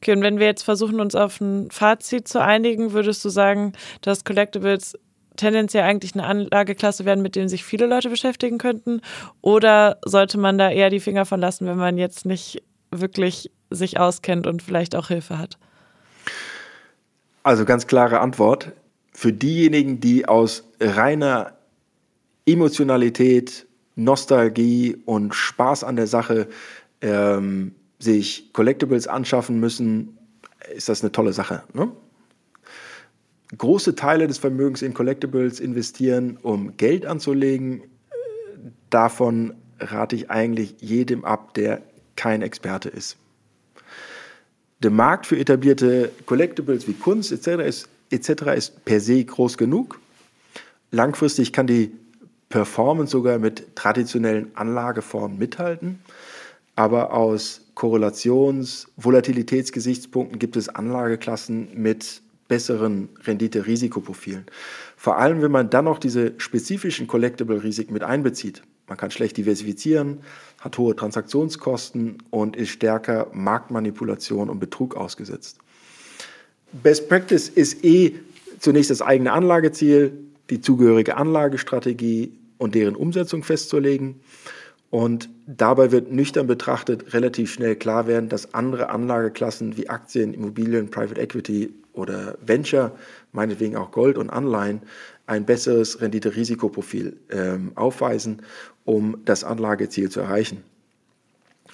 [0.03, 3.71] Okay, und wenn wir jetzt versuchen, uns auf ein Fazit zu einigen, würdest du sagen,
[4.01, 4.99] dass Collectibles
[5.37, 8.99] tendenziell eigentlich eine Anlageklasse werden, mit denen sich viele Leute beschäftigen könnten?
[9.39, 13.97] Oder sollte man da eher die Finger von lassen, wenn man jetzt nicht wirklich sich
[13.97, 15.57] auskennt und vielleicht auch Hilfe hat?
[17.43, 18.73] Also ganz klare Antwort.
[19.13, 21.53] Für diejenigen, die aus reiner
[22.45, 26.49] Emotionalität, Nostalgie und Spaß an der Sache
[26.99, 30.17] ähm, sich Collectibles anschaffen müssen,
[30.75, 31.63] ist das eine tolle Sache.
[31.73, 31.91] Ne?
[33.57, 37.83] Große Teile des Vermögens in Collectibles investieren, um Geld anzulegen.
[38.89, 41.81] Davon rate ich eigentlich jedem ab, der
[42.15, 43.17] kein Experte ist.
[44.81, 47.63] Der Markt für etablierte Collectibles wie Kunst etc.
[47.63, 48.29] ist, etc.
[48.55, 49.99] ist per se groß genug.
[50.91, 51.91] Langfristig kann die
[52.49, 55.99] Performance sogar mit traditionellen Anlageformen mithalten.
[56.75, 64.45] Aber aus Korrelations-, Volatilitätsgesichtspunkten gibt es Anlageklassen mit besseren Rendite-Risikoprofilen.
[64.97, 68.63] Vor allem, wenn man dann noch diese spezifischen Collectible-Risiken mit einbezieht.
[68.87, 70.19] Man kann schlecht diversifizieren,
[70.59, 75.57] hat hohe Transaktionskosten und ist stärker Marktmanipulation und Betrug ausgesetzt.
[76.73, 78.15] Best Practice ist eh
[78.59, 80.11] zunächst das eigene Anlageziel,
[80.49, 84.21] die zugehörige Anlagestrategie und deren Umsetzung festzulegen.
[84.93, 90.91] Und dabei wird nüchtern betrachtet relativ schnell klar werden, dass andere Anlageklassen wie Aktien, Immobilien,
[90.91, 92.91] Private Equity oder Venture,
[93.31, 94.83] meinetwegen auch Gold und Anleihen,
[95.25, 98.43] ein besseres Rendite-Risikoprofil ähm, aufweisen,
[98.85, 100.63] um das Anlageziel zu erreichen.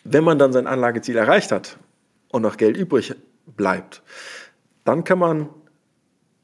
[0.06, 1.78] Wenn man dann sein Anlageziel erreicht hat
[2.30, 3.16] und noch Geld übrig
[3.46, 4.02] bleibt,
[4.86, 5.50] dann kann man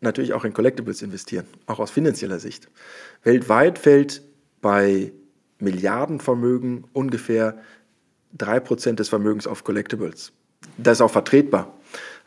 [0.02, 2.68] natürlich auch in Collectibles investieren, auch aus finanzieller Sicht.
[3.24, 4.24] Weltweit fällt
[4.60, 5.14] bei
[5.60, 7.58] Milliardenvermögen ungefähr
[8.38, 10.34] 3% des Vermögens auf Collectibles.
[10.78, 11.74] Das ist auch vertretbar.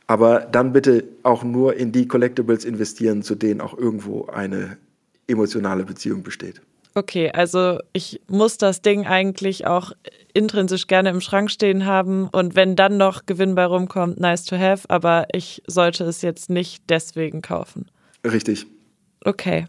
[0.06, 4.78] Aber dann bitte auch nur in die Collectibles investieren, zu denen auch irgendwo eine
[5.26, 6.62] emotionale Beziehung besteht.
[6.94, 9.92] Okay, also ich muss das Ding eigentlich auch
[10.32, 14.56] intrinsisch gerne im Schrank stehen haben und wenn dann noch Gewinn bei rumkommt, nice to
[14.56, 17.90] have, aber ich sollte es jetzt nicht deswegen kaufen.
[18.24, 18.66] Richtig.
[19.24, 19.66] Okay.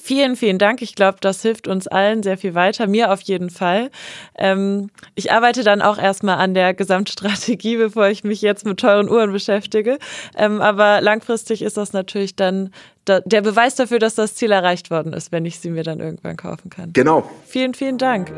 [0.00, 0.82] Vielen, vielen Dank.
[0.82, 2.86] Ich glaube, das hilft uns allen sehr viel weiter.
[2.86, 3.90] Mir auf jeden Fall.
[4.36, 9.10] Ähm, ich arbeite dann auch erstmal an der Gesamtstrategie, bevor ich mich jetzt mit teuren
[9.10, 9.98] Uhren beschäftige.
[10.36, 12.70] Ähm, aber langfristig ist das natürlich dann
[13.04, 16.00] da, der Beweis dafür, dass das Ziel erreicht worden ist, wenn ich sie mir dann
[16.00, 16.92] irgendwann kaufen kann.
[16.92, 17.28] Genau.
[17.46, 18.32] Vielen, vielen Dank.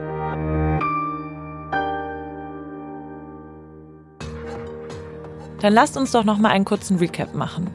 [5.60, 7.68] Dann lasst uns doch noch mal einen kurzen Recap machen.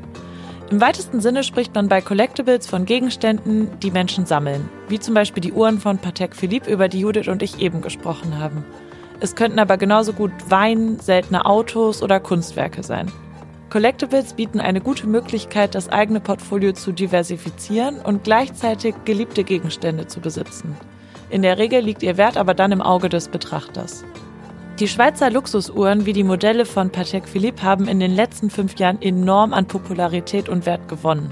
[0.72, 5.41] Im weitesten Sinne spricht man bei Collectibles von Gegenständen, die Menschen sammeln, wie zum Beispiel
[5.41, 8.66] die Uhren von Patek Philippe, über die Judith und ich eben gesprochen haben.
[9.20, 13.11] Es könnten aber genauso gut Wein, seltene Autos oder Kunstwerke sein.
[13.70, 20.20] Collectibles bieten eine gute Möglichkeit, das eigene Portfolio zu diversifizieren und gleichzeitig geliebte Gegenstände zu
[20.20, 20.76] besitzen.
[21.30, 24.03] In der Regel liegt ihr Wert aber dann im Auge des Betrachters.
[24.80, 29.01] Die Schweizer Luxusuhren wie die Modelle von Patek Philippe haben in den letzten fünf Jahren
[29.01, 31.32] enorm an Popularität und Wert gewonnen.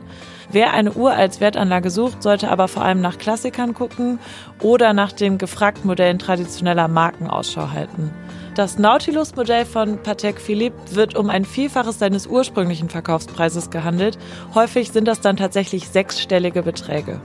[0.50, 4.20] Wer eine Uhr als Wertanlage sucht, sollte aber vor allem nach Klassikern gucken
[4.62, 8.12] oder nach den gefragten Modellen traditioneller Marken Ausschau halten.
[8.56, 14.18] Das Nautilus-Modell von Patek Philippe wird um ein Vielfaches seines ursprünglichen Verkaufspreises gehandelt.
[14.54, 17.20] Häufig sind das dann tatsächlich sechsstellige Beträge.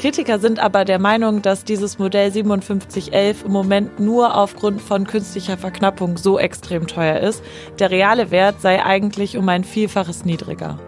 [0.00, 5.58] Kritiker sind aber der Meinung, dass dieses Modell 5711 im Moment nur aufgrund von künstlicher
[5.58, 7.44] Verknappung so extrem teuer ist.
[7.78, 10.78] Der reale Wert sei eigentlich um ein Vielfaches niedriger.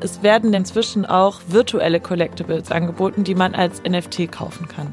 [0.00, 4.92] Es werden inzwischen auch virtuelle Collectibles angeboten, die man als NFT kaufen kann.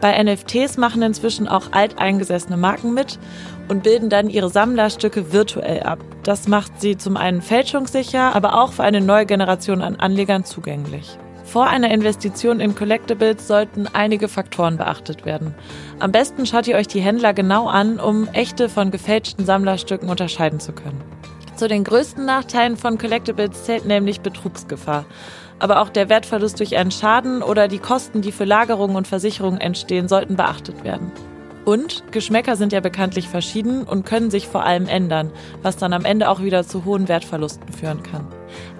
[0.00, 3.20] Bei NFTs machen inzwischen auch alteingesessene Marken mit
[3.68, 6.00] und bilden dann ihre Sammlerstücke virtuell ab.
[6.24, 11.16] Das macht sie zum einen fälschungssicher, aber auch für eine neue Generation an Anlegern zugänglich.
[11.52, 15.54] Vor einer Investition in Collectibles sollten einige Faktoren beachtet werden.
[15.98, 20.60] Am besten schaut ihr euch die Händler genau an, um echte von gefälschten Sammlerstücken unterscheiden
[20.60, 20.98] zu können.
[21.56, 25.04] Zu den größten Nachteilen von Collectibles zählt nämlich Betrugsgefahr.
[25.58, 29.58] Aber auch der Wertverlust durch einen Schaden oder die Kosten, die für Lagerung und Versicherung
[29.58, 31.12] entstehen, sollten beachtet werden.
[31.64, 35.30] Und Geschmäcker sind ja bekanntlich verschieden und können sich vor allem ändern,
[35.62, 38.26] was dann am Ende auch wieder zu hohen Wertverlusten führen kann.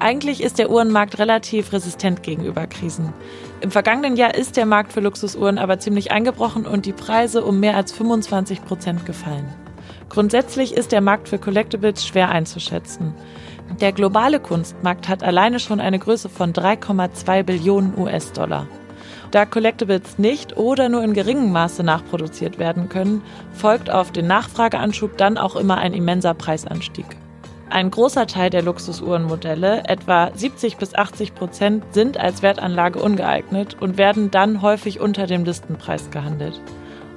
[0.00, 3.12] Eigentlich ist der Uhrenmarkt relativ resistent gegenüber Krisen.
[3.60, 7.60] Im vergangenen Jahr ist der Markt für Luxusuhren aber ziemlich eingebrochen und die Preise um
[7.60, 9.46] mehr als 25 Prozent gefallen.
[10.08, 13.14] Grundsätzlich ist der Markt für Collectibles schwer einzuschätzen.
[13.80, 18.66] Der globale Kunstmarkt hat alleine schon eine Größe von 3,2 Billionen US-Dollar.
[19.32, 23.22] Da Collectibles nicht oder nur in geringem Maße nachproduziert werden können,
[23.54, 27.06] folgt auf den Nachfrageanschub dann auch immer ein immenser Preisanstieg.
[27.70, 33.96] Ein großer Teil der Luxusuhrenmodelle, etwa 70 bis 80 Prozent, sind als Wertanlage ungeeignet und
[33.96, 36.60] werden dann häufig unter dem Listenpreis gehandelt.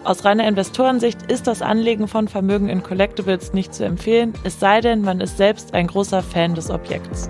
[0.06, 4.80] Aus reiner Investorensicht ist das Anlegen von Vermögen in Collectibles nicht zu empfehlen, es sei
[4.80, 7.30] denn, man ist selbst ein großer Fan des Objekts.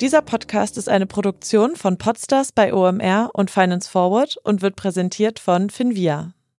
[0.00, 5.40] Dieser Podcast ist eine Produktion von Podstars bei OMR und Finance Forward und wird präsentiert
[5.40, 6.34] von Finvia.